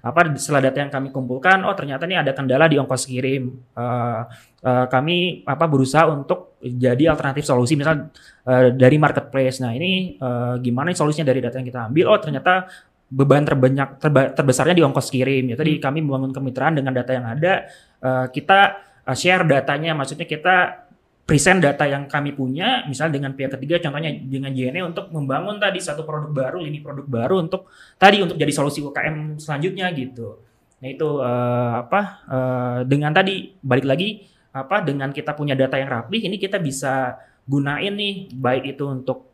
apa 0.00 0.32
setelah 0.36 0.68
data 0.68 0.78
yang 0.80 0.92
kami 0.92 1.08
kumpulkan, 1.08 1.64
oh 1.64 1.72
ternyata 1.72 2.04
ini 2.04 2.20
ada 2.20 2.36
kendala 2.36 2.68
di 2.68 2.76
ongkos 2.76 3.08
kirim. 3.08 3.48
Uh, 3.72 4.28
uh, 4.64 4.86
kami 4.88 5.44
apa 5.48 5.64
berusaha 5.64 6.04
untuk 6.08 6.60
jadi 6.60 7.12
alternatif 7.12 7.48
solusi, 7.48 7.76
misal 7.76 8.12
uh, 8.44 8.68
dari 8.72 8.96
marketplace. 9.00 9.64
Nah 9.64 9.72
ini 9.72 10.20
uh, 10.20 10.60
gimana 10.60 10.92
solusinya 10.92 11.32
dari 11.32 11.40
data 11.40 11.56
yang 11.56 11.68
kita 11.68 11.80
ambil? 11.88 12.04
Oh 12.12 12.20
ternyata 12.20 12.68
beban 13.10 13.42
terbanyak 13.42 13.98
terba, 13.98 14.30
terbesarnya 14.30 14.76
di 14.76 14.84
ongkos 14.84 15.08
kirim. 15.08 15.52
Ya 15.52 15.56
tadi 15.56 15.76
hmm. 15.76 15.82
kami 15.82 15.98
membangun 16.04 16.32
kemitraan 16.36 16.76
dengan 16.76 16.92
data 16.92 17.10
yang 17.16 17.26
ada, 17.26 17.68
uh, 18.04 18.26
kita 18.28 18.60
uh, 19.08 19.16
share 19.16 19.48
datanya, 19.48 19.96
maksudnya 19.96 20.28
kita 20.28 20.86
present 21.30 21.62
data 21.62 21.86
yang 21.86 22.10
kami 22.10 22.34
punya, 22.34 22.82
misalnya 22.90 23.22
dengan 23.22 23.38
pihak 23.38 23.54
ketiga, 23.54 23.78
contohnya 23.78 24.10
dengan 24.10 24.50
JNE 24.50 24.82
untuk 24.82 25.14
membangun 25.14 25.62
tadi 25.62 25.78
satu 25.78 26.02
produk 26.02 26.26
baru, 26.26 26.58
lini 26.66 26.82
produk 26.82 27.06
baru 27.06 27.46
untuk 27.46 27.70
tadi 27.94 28.18
untuk 28.18 28.34
jadi 28.34 28.50
solusi 28.50 28.82
UKM 28.82 29.38
selanjutnya 29.38 29.86
gitu. 29.94 30.42
Nah 30.82 30.88
itu 30.90 31.22
uh, 31.22 31.86
apa 31.86 32.00
uh, 32.26 32.78
dengan 32.82 33.14
tadi 33.14 33.54
balik 33.62 33.86
lagi 33.86 34.26
apa 34.50 34.82
dengan 34.82 35.14
kita 35.14 35.38
punya 35.38 35.54
data 35.54 35.78
yang 35.78 35.86
rapi, 35.86 36.26
ini 36.26 36.34
kita 36.34 36.58
bisa 36.58 37.14
gunain 37.46 37.94
nih 37.94 38.34
baik 38.34 38.74
itu 38.74 38.90
untuk 38.90 39.30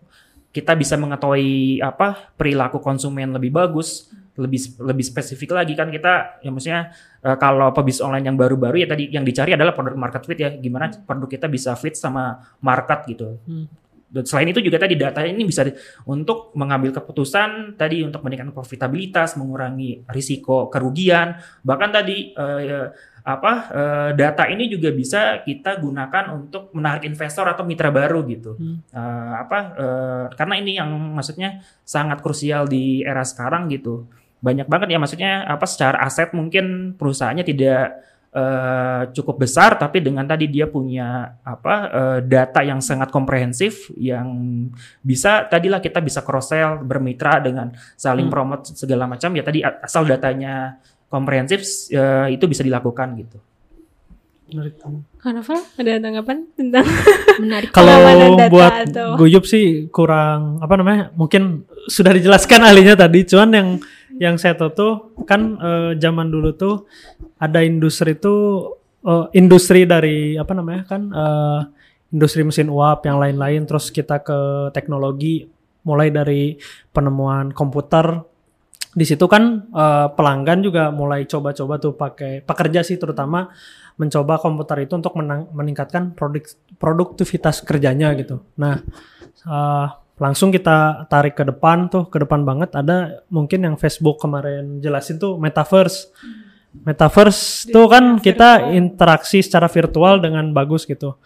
kita 0.53 0.77
bisa 0.77 1.01
mengetahui 1.01 1.81
apa 1.81 2.37
perilaku 2.37 2.77
konsumen 2.77 3.33
lebih 3.33 3.57
bagus 3.57 4.13
lebih 4.37 4.61
lebih 4.81 5.05
spesifik 5.05 5.57
lagi 5.57 5.73
kan 5.73 5.89
kita 5.89 6.41
ya 6.45 6.51
maksudnya 6.53 6.93
uh, 7.25 7.37
kalau 7.41 7.73
pebisnis 7.73 8.05
online 8.05 8.29
yang 8.29 8.37
baru-baru 8.37 8.85
ya 8.85 8.89
tadi 8.89 9.09
yang 9.09 9.25
dicari 9.25 9.57
adalah 9.57 9.73
produk 9.73 9.97
market 9.97 10.23
fit 10.29 10.39
ya 10.39 10.51
gimana 10.55 10.93
hmm. 10.93 11.09
produk 11.09 11.29
kita 11.29 11.47
bisa 11.49 11.73
fit 11.75 11.97
sama 11.97 12.41
market 12.61 13.09
gitu. 13.09 13.41
Hmm. 13.49 13.67
Dan 14.07 14.23
selain 14.23 14.55
itu 14.55 14.63
juga 14.63 14.79
tadi 14.79 14.95
data 14.95 15.27
ini 15.27 15.43
bisa 15.43 15.67
di, 15.67 15.75
untuk 16.07 16.55
mengambil 16.55 16.95
keputusan 16.95 17.75
tadi 17.75 18.07
untuk 18.07 18.23
meningkatkan 18.23 18.55
profitabilitas, 18.55 19.35
mengurangi 19.35 20.07
risiko 20.07 20.71
kerugian, 20.71 21.43
bahkan 21.67 21.91
tadi 21.91 22.31
uh, 22.39 22.95
apa 23.27 23.53
uh, 23.75 24.11
data 24.15 24.47
ini 24.47 24.71
juga 24.71 24.95
bisa 24.95 25.43
kita 25.43 25.83
gunakan 25.83 26.39
untuk 26.39 26.71
menarik 26.79 27.03
investor 27.11 27.51
atau 27.51 27.67
mitra 27.67 27.91
baru 27.91 28.23
gitu. 28.31 28.55
Hmm. 28.55 28.79
Uh, 28.95 29.35
apa 29.43 29.59
uh, 29.75 30.25
karena 30.39 30.55
ini 30.63 30.79
yang 30.79 30.95
maksudnya 30.95 31.59
sangat 31.83 32.23
krusial 32.23 32.71
di 32.71 33.03
era 33.03 33.27
sekarang 33.27 33.67
gitu 33.75 34.07
banyak 34.41 34.69
banget 34.69 34.89
ya 34.93 34.99
maksudnya 35.01 35.33
apa 35.49 35.65
secara 35.65 36.03
aset 36.05 36.31
mungkin 36.37 36.95
perusahaannya 36.95 37.45
tidak 37.47 37.99
uh, 38.37 39.03
cukup 39.17 39.49
besar 39.49 39.81
tapi 39.81 40.05
dengan 40.05 40.29
tadi 40.29 40.47
dia 40.47 40.69
punya 40.69 41.41
apa 41.41 41.75
uh, 41.89 42.19
data 42.21 42.61
yang 42.61 42.85
sangat 42.85 43.09
komprehensif 43.09 43.89
yang 43.97 44.29
bisa 45.01 45.49
tadilah 45.49 45.81
kita 45.81 46.05
bisa 46.05 46.21
cross 46.21 46.53
sell 46.53 46.85
bermitra 46.85 47.41
dengan 47.41 47.73
saling 47.97 48.29
hmm. 48.29 48.35
promote 48.35 48.65
segala 48.77 49.09
macam 49.09 49.33
ya 49.33 49.43
tadi 49.43 49.65
asal 49.65 50.05
datanya 50.05 50.77
komprehensif 51.09 51.65
uh, 51.97 52.29
itu 52.29 52.45
bisa 52.45 52.61
dilakukan 52.61 53.17
gitu. 53.17 53.39
Menarik. 54.47 54.79
Karnaval 55.19 55.59
ada 55.75 55.93
tanggapan 55.99 56.37
tentang 56.55 56.87
menarik 57.43 57.75
kalau 57.75 57.99
buat 58.47 58.87
atau... 58.87 59.19
Guyup 59.19 59.43
sih 59.43 59.91
kurang 59.91 60.63
apa 60.63 60.79
namanya 60.79 61.11
mungkin 61.19 61.67
sudah 61.91 62.15
dijelaskan 62.15 62.63
ahlinya 62.71 62.95
tadi 62.95 63.27
cuman 63.27 63.51
yang 63.51 63.69
yang 64.17 64.41
saya 64.41 64.57
tahu 64.57 64.71
tuh 64.73 64.93
kan 65.29 65.61
uh, 65.61 65.93
zaman 65.97 66.33
dulu 66.33 66.57
tuh 66.57 66.89
ada 67.37 67.61
industri 67.61 68.17
tuh 68.17 68.73
uh, 69.05 69.29
industri 69.37 69.85
dari 69.85 70.37
apa 70.37 70.53
namanya 70.57 70.83
kan 70.89 71.03
uh, 71.13 71.61
industri 72.11 72.43
mesin 72.43 72.73
uap 72.73 73.05
yang 73.05 73.21
lain-lain 73.21 73.69
terus 73.69 73.93
kita 73.93 74.25
ke 74.25 74.71
teknologi 74.73 75.47
mulai 75.87 76.11
dari 76.11 76.59
penemuan 76.91 77.53
komputer 77.55 78.25
di 78.97 79.05
situ 79.05 79.29
kan 79.29 79.69
uh, 79.77 80.09
pelanggan 80.17 80.65
juga 80.65 80.89
mulai 80.89 81.29
coba-coba 81.29 81.77
tuh 81.77 81.93
pakai 81.93 82.41
pekerja 82.41 82.81
sih 82.81 82.97
terutama 82.97 83.53
mencoba 84.01 84.41
komputer 84.41 84.89
itu 84.89 84.97
untuk 84.97 85.17
menang, 85.21 85.53
meningkatkan 85.53 86.17
produk 86.17 86.45
produktivitas 86.81 87.65
kerjanya 87.65 88.13
gitu. 88.17 88.45
Nah, 88.61 88.81
uh, 89.49 89.89
langsung 90.17 90.49
kita 90.49 91.05
tarik 91.13 91.37
ke 91.37 91.45
depan 91.45 91.93
tuh 91.93 92.09
ke 92.09 92.17
depan 92.25 92.43
banget. 92.43 92.73
Ada 92.73 93.27
mungkin 93.29 93.69
yang 93.69 93.77
Facebook 93.77 94.17
kemarin 94.21 94.81
jelasin 94.81 95.21
tuh 95.21 95.37
metaverse. 95.37 96.13
Metaverse 96.77 97.73
tuh 97.73 97.89
kan 97.89 98.21
kita 98.21 98.73
interaksi 98.73 99.41
secara 99.41 99.69
virtual 99.69 100.21
dengan 100.21 100.53
bagus 100.53 100.85
gitu. 100.85 101.17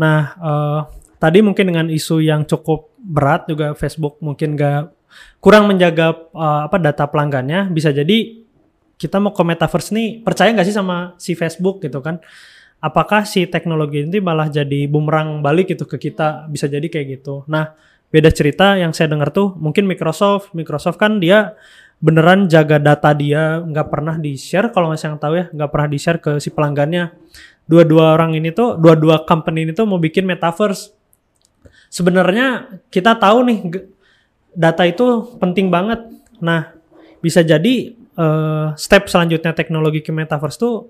Nah 0.00 0.36
uh, 0.40 0.80
tadi 1.16 1.44
mungkin 1.44 1.72
dengan 1.72 1.86
isu 1.88 2.24
yang 2.24 2.44
cukup 2.44 2.92
berat 2.96 3.48
juga 3.48 3.72
Facebook 3.72 4.20
mungkin 4.20 4.56
gak 4.56 4.92
kurang 5.40 5.64
menjaga 5.64 6.12
uh, 6.36 6.68
apa 6.68 6.76
data 6.76 7.08
pelanggannya 7.08 7.72
bisa 7.72 7.88
jadi 7.88 8.44
kita 9.00 9.16
mau 9.22 9.32
ke 9.32 9.40
metaverse 9.46 9.94
nih 9.94 10.20
percaya 10.20 10.52
nggak 10.52 10.68
sih 10.68 10.76
sama 10.76 11.14
si 11.16 11.32
Facebook 11.38 11.80
gitu 11.80 12.02
kan? 12.02 12.18
Apakah 12.78 13.26
si 13.26 13.46
teknologi 13.50 14.06
ini 14.06 14.22
malah 14.22 14.46
jadi 14.46 14.86
bumerang 14.86 15.42
balik 15.42 15.74
gitu 15.74 15.82
ke 15.86 15.98
kita? 15.98 16.46
Bisa 16.46 16.70
jadi 16.70 16.86
kayak 16.86 17.06
gitu. 17.18 17.42
Nah 17.50 17.74
beda 18.08 18.32
cerita 18.32 18.76
yang 18.80 18.96
saya 18.96 19.12
dengar 19.12 19.30
tuh 19.30 19.52
mungkin 19.56 19.84
Microsoft. 19.84 20.56
Microsoft 20.56 20.96
kan 20.96 21.20
dia 21.20 21.56
beneran 21.98 22.46
jaga 22.46 22.78
data 22.78 23.10
dia 23.10 23.58
nggak 23.58 23.88
pernah 23.90 24.14
di 24.14 24.38
share 24.38 24.70
kalau 24.70 24.94
nggak 24.94 25.02
yang 25.02 25.18
tahu 25.18 25.34
ya 25.34 25.46
nggak 25.50 25.70
pernah 25.74 25.88
di 25.90 25.98
share 25.98 26.18
ke 26.22 26.32
si 26.40 26.48
pelanggannya. 26.54 27.12
Dua-dua 27.68 28.16
orang 28.16 28.32
ini 28.32 28.48
tuh 28.54 28.80
dua-dua 28.80 29.28
company 29.28 29.68
ini 29.68 29.72
tuh 29.76 29.84
mau 29.84 30.00
bikin 30.00 30.24
metaverse. 30.24 30.96
Sebenarnya 31.92 32.80
kita 32.88 33.16
tahu 33.16 33.38
nih 33.44 33.58
data 34.56 34.82
itu 34.88 35.36
penting 35.36 35.68
banget. 35.68 36.00
Nah 36.40 36.72
bisa 37.20 37.44
jadi 37.44 37.92
uh, 38.16 38.72
step 38.78 39.10
selanjutnya 39.10 39.52
teknologi 39.52 40.00
ke 40.00 40.14
metaverse 40.14 40.56
tuh 40.56 40.88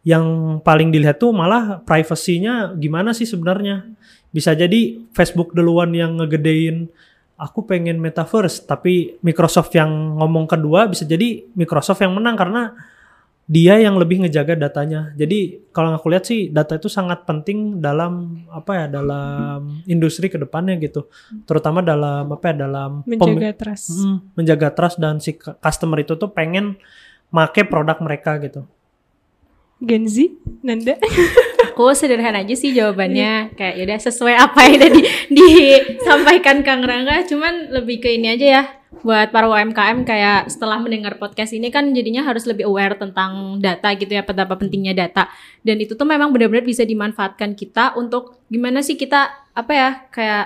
yang 0.00 0.58
paling 0.64 0.88
dilihat 0.88 1.20
tuh 1.20 1.32
malah 1.32 1.84
privasinya 1.84 2.72
gimana 2.72 3.12
sih 3.12 3.28
sebenarnya 3.28 3.84
bisa 4.32 4.56
jadi 4.56 4.96
Facebook 5.12 5.52
duluan 5.52 5.92
yang 5.92 6.16
ngegedein 6.16 6.88
aku 7.36 7.68
pengen 7.68 8.00
metaverse 8.00 8.64
tapi 8.64 9.20
Microsoft 9.20 9.72
yang 9.76 10.16
ngomong 10.16 10.48
kedua 10.48 10.88
bisa 10.88 11.04
jadi 11.04 11.44
Microsoft 11.52 12.00
yang 12.00 12.16
menang 12.16 12.36
karena 12.36 12.72
dia 13.50 13.82
yang 13.82 13.98
lebih 13.98 14.22
ngejaga 14.22 14.54
datanya. 14.54 15.10
Jadi 15.18 15.66
kalau 15.74 15.90
aku 15.90 16.06
lihat 16.06 16.22
sih 16.22 16.54
data 16.54 16.78
itu 16.78 16.86
sangat 16.86 17.26
penting 17.26 17.82
dalam 17.82 18.46
apa 18.46 18.86
ya 18.86 18.86
dalam 18.86 19.82
industri 19.90 20.30
ke 20.30 20.38
depannya 20.38 20.78
gitu. 20.78 21.10
Terutama 21.50 21.82
dalam 21.82 22.30
apa 22.30 22.54
ya 22.54 22.70
dalam 22.70 23.02
menjaga 23.02 23.50
trust. 23.58 23.90
Hmm, 23.90 24.22
menjaga 24.38 24.70
trust 24.70 25.02
dan 25.02 25.18
si 25.18 25.34
customer 25.34 25.98
itu 25.98 26.14
tuh 26.14 26.30
pengen 26.30 26.78
make 27.34 27.66
produk 27.66 27.98
mereka 27.98 28.38
gitu. 28.38 28.70
Gen 29.80 30.04
Z, 30.06 30.30
Nanda. 30.60 30.96
aku 31.80 31.96
sederhana 31.96 32.44
aja 32.44 32.52
sih 32.52 32.76
jawabannya 32.76 33.56
kayak 33.56 33.80
yaudah 33.80 34.00
sesuai 34.04 34.36
apa 34.36 34.68
yang 34.68 34.84
udah 34.84 34.90
di, 34.92 35.02
disampaikan 35.40 36.60
Kang 36.60 36.84
Rangga 36.84 37.24
cuman 37.24 37.72
lebih 37.72 38.04
ke 38.04 38.20
ini 38.20 38.36
aja 38.36 38.46
ya 38.60 38.62
buat 39.00 39.32
para 39.32 39.48
UMKM 39.48 40.04
kayak 40.04 40.52
setelah 40.52 40.76
mendengar 40.76 41.16
podcast 41.16 41.56
ini 41.56 41.72
kan 41.72 41.88
jadinya 41.96 42.20
harus 42.20 42.44
lebih 42.44 42.68
aware 42.68 43.00
tentang 43.00 43.56
data 43.64 43.96
gitu 43.96 44.12
ya 44.12 44.20
betapa 44.20 44.60
pentingnya 44.60 44.92
data 44.92 45.32
dan 45.64 45.80
itu 45.80 45.96
tuh 45.96 46.04
memang 46.04 46.36
benar-benar 46.36 46.68
bisa 46.68 46.84
dimanfaatkan 46.84 47.56
kita 47.56 47.96
untuk 47.96 48.44
gimana 48.52 48.84
sih 48.84 49.00
kita 49.00 49.32
apa 49.56 49.72
ya 49.72 49.90
kayak 50.12 50.44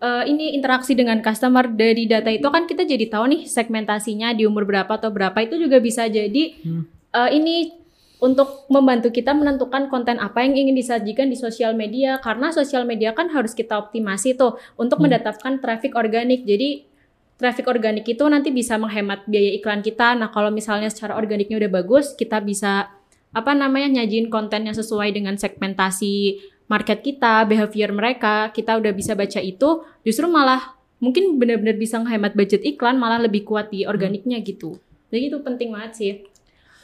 uh, 0.00 0.24
ini 0.24 0.56
interaksi 0.56 0.96
dengan 0.96 1.20
customer 1.20 1.68
dari 1.68 2.08
data 2.08 2.32
itu 2.32 2.48
kan 2.48 2.64
kita 2.64 2.88
jadi 2.88 3.04
tahu 3.12 3.24
nih 3.36 3.42
segmentasinya 3.44 4.32
di 4.32 4.48
umur 4.48 4.64
berapa 4.64 4.88
atau 4.88 5.12
berapa 5.12 5.36
itu 5.44 5.60
juga 5.60 5.76
bisa 5.76 6.08
jadi 6.08 6.56
hmm. 6.64 7.12
uh, 7.12 7.28
ini 7.28 7.83
untuk 8.24 8.64
membantu 8.72 9.12
kita 9.12 9.36
menentukan 9.36 9.92
konten 9.92 10.16
apa 10.16 10.40
yang 10.40 10.56
ingin 10.56 10.72
disajikan 10.72 11.28
di 11.28 11.36
sosial 11.36 11.76
media 11.76 12.16
karena 12.24 12.48
sosial 12.48 12.88
media 12.88 13.12
kan 13.12 13.28
harus 13.28 13.52
kita 13.52 13.76
optimasi 13.76 14.32
tuh 14.32 14.56
untuk 14.80 14.96
Hmm. 14.96 15.12
mendatangkan 15.12 15.60
traffic 15.60 15.92
organik. 15.92 16.48
Jadi 16.48 16.88
traffic 17.36 17.68
organik 17.68 18.08
itu 18.08 18.24
nanti 18.24 18.48
bisa 18.48 18.80
menghemat 18.80 19.28
biaya 19.28 19.60
iklan 19.60 19.84
kita. 19.84 20.16
Nah, 20.16 20.32
kalau 20.32 20.48
misalnya 20.48 20.88
secara 20.88 21.20
organiknya 21.20 21.60
udah 21.60 21.84
bagus, 21.84 22.16
kita 22.16 22.40
bisa 22.40 22.88
apa 23.34 23.52
namanya 23.52 24.00
nyajin 24.00 24.32
konten 24.32 24.64
yang 24.64 24.76
sesuai 24.78 25.12
dengan 25.12 25.36
segmentasi 25.36 26.40
market 26.64 27.04
kita, 27.04 27.44
behavior 27.44 27.92
mereka, 27.92 28.48
kita 28.56 28.80
udah 28.80 28.94
bisa 28.96 29.12
baca 29.12 29.42
itu, 29.42 29.84
justru 30.00 30.24
malah 30.30 30.72
mungkin 30.96 31.36
benar-benar 31.36 31.76
bisa 31.76 32.00
menghemat 32.00 32.32
budget 32.32 32.64
iklan, 32.64 32.96
malah 32.96 33.20
lebih 33.20 33.44
kuat 33.44 33.68
di 33.68 33.84
organiknya 33.84 34.40
gitu. 34.40 34.80
Jadi 35.12 35.28
itu 35.28 35.38
penting 35.44 35.76
banget 35.76 35.92
sih. 35.92 36.12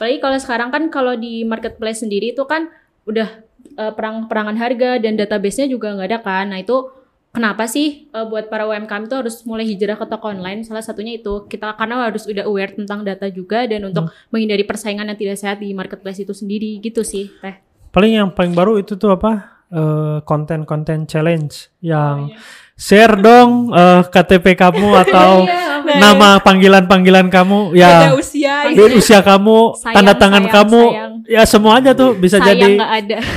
Apalagi 0.01 0.17
kalau 0.17 0.39
sekarang 0.41 0.73
kan 0.73 0.89
kalau 0.89 1.13
di 1.13 1.45
marketplace 1.45 2.01
sendiri 2.01 2.33
itu 2.33 2.49
kan 2.49 2.73
udah 3.05 3.45
eh, 3.77 3.93
perang-perangan 3.93 4.57
harga 4.57 4.97
dan 4.97 5.21
database-nya 5.21 5.69
juga 5.69 5.93
nggak 5.93 6.09
ada 6.09 6.19
kan. 6.25 6.49
Nah 6.49 6.65
itu 6.65 6.89
kenapa 7.37 7.69
sih 7.69 8.09
eh, 8.09 8.25
buat 8.25 8.49
para 8.49 8.65
UMKM 8.65 9.13
itu 9.13 9.17
harus 9.21 9.45
mulai 9.45 9.69
hijrah 9.69 10.01
ke 10.01 10.09
toko 10.09 10.33
online? 10.33 10.65
Salah 10.65 10.81
satunya 10.81 11.21
itu 11.21 11.45
kita 11.45 11.77
karena 11.77 12.09
harus 12.09 12.25
udah 12.25 12.49
aware 12.49 12.73
tentang 12.73 13.05
data 13.05 13.29
juga 13.29 13.69
dan 13.69 13.93
untuk 13.93 14.09
menghindari 14.33 14.65
persaingan 14.65 15.05
yang 15.05 15.21
tidak 15.21 15.37
sehat 15.37 15.61
di 15.61 15.77
marketplace 15.77 16.25
itu 16.25 16.33
sendiri 16.33 16.81
gitu 16.81 17.05
sih. 17.05 17.29
Teh. 17.45 17.61
Paling 17.93 18.25
yang 18.25 18.33
paling 18.33 18.57
baru 18.57 18.81
itu 18.81 18.97
tuh 18.97 19.13
apa? 19.13 19.61
Eh, 19.69 20.19
konten-konten 20.27 21.07
challenge 21.07 21.71
yang 21.79 22.33
share 22.81 23.13
dong 23.15 23.69
eh, 23.71 24.01
KTP 24.09 24.57
kamu 24.57 24.89
atau 25.05 25.45
nama 25.83 26.41
panggilan-panggilan 26.41 27.29
kamu 27.29 27.77
ya 27.77 28.15
usia 28.15 28.73
di 28.73 28.79
gitu. 28.79 28.97
usia 28.97 29.21
kamu, 29.21 29.77
Sayang, 29.77 29.95
tanda 29.97 30.13
tangan 30.15 30.45
sayang, 30.45 30.55
kamu, 30.57 30.83
sayang. 30.87 31.13
ya 31.27 31.43
semua 31.45 31.73
aja 31.77 31.91
tuh 31.93 32.15
bisa 32.15 32.39
Sayang 32.39 32.49
jadi 32.51 32.71
nggak 32.75 32.93
ada. 32.97 33.19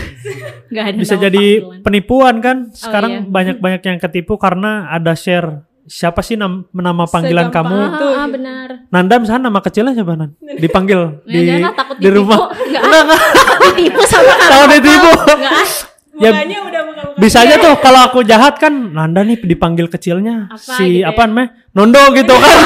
Nggak 0.74 0.86
ada 0.88 0.98
bisa 0.98 1.14
nama 1.14 1.24
jadi 1.24 1.44
panggilan. 1.54 1.82
penipuan 1.84 2.36
kan. 2.40 2.58
Sekarang 2.74 3.12
iya. 3.14 3.22
banyak-banyak 3.24 3.82
yang 3.84 3.98
ketipu 4.00 4.34
karena 4.36 4.90
ada 4.90 5.14
share 5.14 5.62
siapa 5.84 6.24
sih 6.24 6.34
nam- 6.34 6.66
nama 6.72 7.06
panggilan 7.06 7.52
Segampang 7.52 7.70
kamu. 7.70 7.94
itu. 7.94 8.08
Ah, 8.08 8.18
ah, 8.18 8.28
benar. 8.28 8.68
Nanda 8.90 9.16
misalnya 9.20 9.44
nama 9.48 9.60
kecilnya 9.60 9.94
siapa 9.94 10.14
Nan? 10.16 10.34
Dipanggil 10.56 11.02
Ya, 11.22 11.30
di 11.30 11.40
janganlah 11.46 11.76
takut 11.76 11.96
di 12.00 12.10
rumah. 12.10 12.38
Enggak, 12.50 12.82
enggak. 12.82 13.22
ditipu 13.70 14.02
sama 14.04 14.34
ditipu. 14.68 15.12
Enggak. 15.30 15.93
Ah. 16.14 16.20
Ya, 16.20 16.30
Mukanya 16.30 16.60
udah 16.62 16.82
muka-muka. 16.84 17.18
Bisa 17.18 17.42
aja 17.42 17.56
tuh 17.58 17.74
kalau 17.78 18.02
aku 18.04 18.22
jahat 18.22 18.56
kan 18.56 18.70
Nanda 18.70 19.22
nih 19.22 19.38
dipanggil 19.40 19.86
kecilnya 19.88 20.46
Apa 20.48 20.62
si 20.78 21.00
gitu 21.00 21.08
apa 21.08 21.20
ya? 21.20 21.28
namanya 21.28 21.50
Nondo 21.74 22.02
gitu 22.12 22.36
kan. 22.36 22.58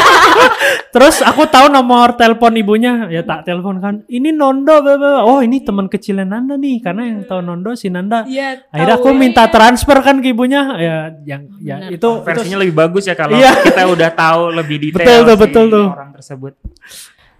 Terus 0.93 1.21
aku 1.21 1.47
tahu 1.47 1.67
nomor 1.69 2.11
telepon 2.13 2.51
ibunya 2.53 3.07
ya 3.07 3.23
tak 3.23 3.43
telepon 3.43 3.79
kan. 3.79 3.95
Ini 4.05 4.31
Nondo 4.31 4.79
bla. 4.79 5.23
Oh 5.23 5.39
ini 5.39 5.59
teman 5.59 5.87
kecilnya 5.87 6.23
Nanda 6.23 6.55
nih 6.55 6.79
karena 6.81 7.07
yang 7.07 7.23
tahu 7.23 7.39
Nondo 7.39 7.71
si 7.71 7.87
Nanda. 7.87 8.23
Iya, 8.25 8.67
Akhirnya 8.67 8.95
tahu 8.95 9.01
aku 9.01 9.09
ya. 9.09 9.17
minta 9.17 9.43
transfer 9.47 9.97
kan 9.97 10.19
ke 10.19 10.27
ibunya 10.27 10.61
ya 10.75 10.95
yang 11.23 11.47
ya 11.57 11.75
Benar. 11.81 11.95
itu 11.95 12.09
Versinya 12.21 12.57
lebih 12.59 12.75
bagus 12.75 13.03
ya 13.05 13.15
kalau 13.15 13.31
Iya. 13.33 13.51
kita 13.63 13.83
udah 13.85 14.09
tahu 14.11 14.41
lebih 14.53 14.75
detail 14.81 14.99
Betul 14.99 15.19
tuh, 15.23 15.35
si 15.35 15.41
betul 15.41 15.65
tuh. 15.69 15.87
orang 15.87 16.09
tersebut. 16.13 16.53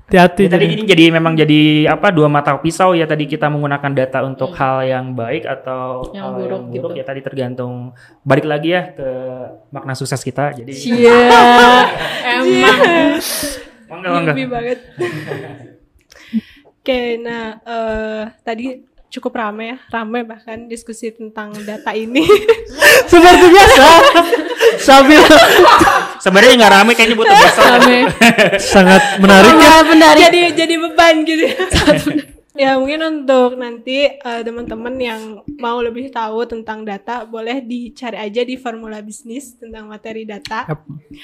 Hati-hati 0.07 0.41
Ya, 0.41 0.49
tadi 0.49 0.63
jadi. 0.63 0.73
ini 0.73 0.83
jadi 0.87 1.03
memang 1.11 1.33
jadi 1.35 1.61
apa 1.85 2.07
dua 2.09 2.25
mata 2.25 2.55
pisau 2.55 2.91
ya 2.91 3.03
tadi 3.03 3.25
kita 3.25 3.45
menggunakan 3.45 3.91
data 3.91 4.23
untuk 4.23 4.55
hal 4.55 4.81
yang 4.81 5.11
baik 5.11 5.43
atau 5.43 6.07
Hmm. 6.07 6.15
Yang 6.15 6.23
hal 6.23 6.31
buruk 6.33 6.47
yang 6.47 6.71
buruk 6.73 6.89
gitu. 6.89 6.97
ya 6.97 7.03
tadi 7.03 7.19
tergantung 7.21 7.73
balik 8.21 8.45
lagi 8.45 8.71
ya 8.71 8.83
ke 8.89 9.09
makna 9.69 9.93
sukses 9.93 10.21
kita. 10.21 10.55
Jadi 10.55 10.71
Iya. 10.71 11.19
Emang. 12.33 12.79
mangga 13.85 14.07
mangga. 14.09 14.31
Lebih 14.31 14.47
banget. 14.47 14.79
Oke, 16.63 17.19
nah 17.19 17.59
eh, 17.59 18.23
tadi 18.41 18.79
cukup 19.07 19.35
ramai 19.35 19.71
ya, 19.71 19.77
ramai 19.89 20.23
bahkan 20.23 20.67
diskusi 20.67 21.11
tentang 21.11 21.51
data 21.61 21.91
ini. 21.91 22.23
Seperti 23.03 23.45
biasa. 23.45 23.83
Sambil 24.87 25.19
Sebenarnya 26.27 26.53
nggak 26.57 26.73
rame 26.73 26.91
kayaknya 26.91 27.15
butuh 27.15 27.35
besok. 27.39 27.63
Rame. 27.65 27.97
sangat 28.59 29.01
menarik 29.17 29.53
ya. 29.53 29.71
Ya. 29.79 30.15
jadi 30.21 30.41
jadi 30.53 30.75
beban 30.77 31.15
gitu. 31.23 31.43
ya 32.57 32.73
mungkin 32.73 32.99
untuk 32.99 33.53
nanti 33.53 34.09
eh, 34.09 34.41
teman-teman 34.41 34.97
yang 34.97 35.21
mau 35.55 35.77
lebih 35.77 36.09
tahu 36.09 36.41
tentang 36.43 36.81
data 36.81 37.21
boleh 37.23 37.61
dicari 37.61 38.17
aja 38.17 38.41
di 38.41 38.57
formula 38.57 38.97
bisnis 38.99 39.55
tentang 39.55 39.85
materi 39.85 40.25
data. 40.25 40.65
Yap. 40.65 40.81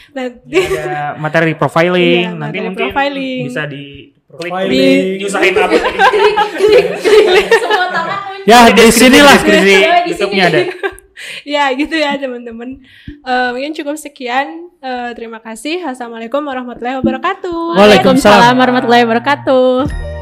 Nanti 0.09 0.59
Ada 0.61 1.17
materi 1.17 1.51
profiling, 1.53 2.21
Iya, 2.23 2.31
nanti 2.31 2.45
materi 2.53 2.63
mungkin 2.63 2.85
profiling. 2.87 3.41
bisa 3.43 3.63
di 3.65 3.85
klik 4.29 4.49
Profiling. 4.49 5.03
di 5.03 5.19
nyusahin 5.19 5.53
apa 5.53 5.73
Semua 7.59 7.87
tangan 7.87 8.19
Ya 8.43 8.59
di 8.69 8.85
sinilah. 8.89 9.37
Di 9.39 9.51
sini. 9.51 9.75
YouTube-nya 10.05 10.43
ada. 10.47 10.61
ya 11.53 11.71
gitu 11.73 11.95
ya 11.95 12.15
teman-teman. 12.19 12.83
Eh, 13.09 13.49
mungkin 13.53 13.73
cukup 13.75 13.95
sekian. 13.99 14.69
Eh, 14.83 15.11
terima 15.15 15.39
kasih. 15.39 15.83
Assalamualaikum 15.83 16.43
warahmatullahi 16.43 16.99
wabarakatuh. 16.99 17.79
Waalaikumsalam. 17.79 17.79
Waalaikumsalam 17.79 18.53
warahmatullahi 18.59 19.03
wabarakatuh. 19.07 20.12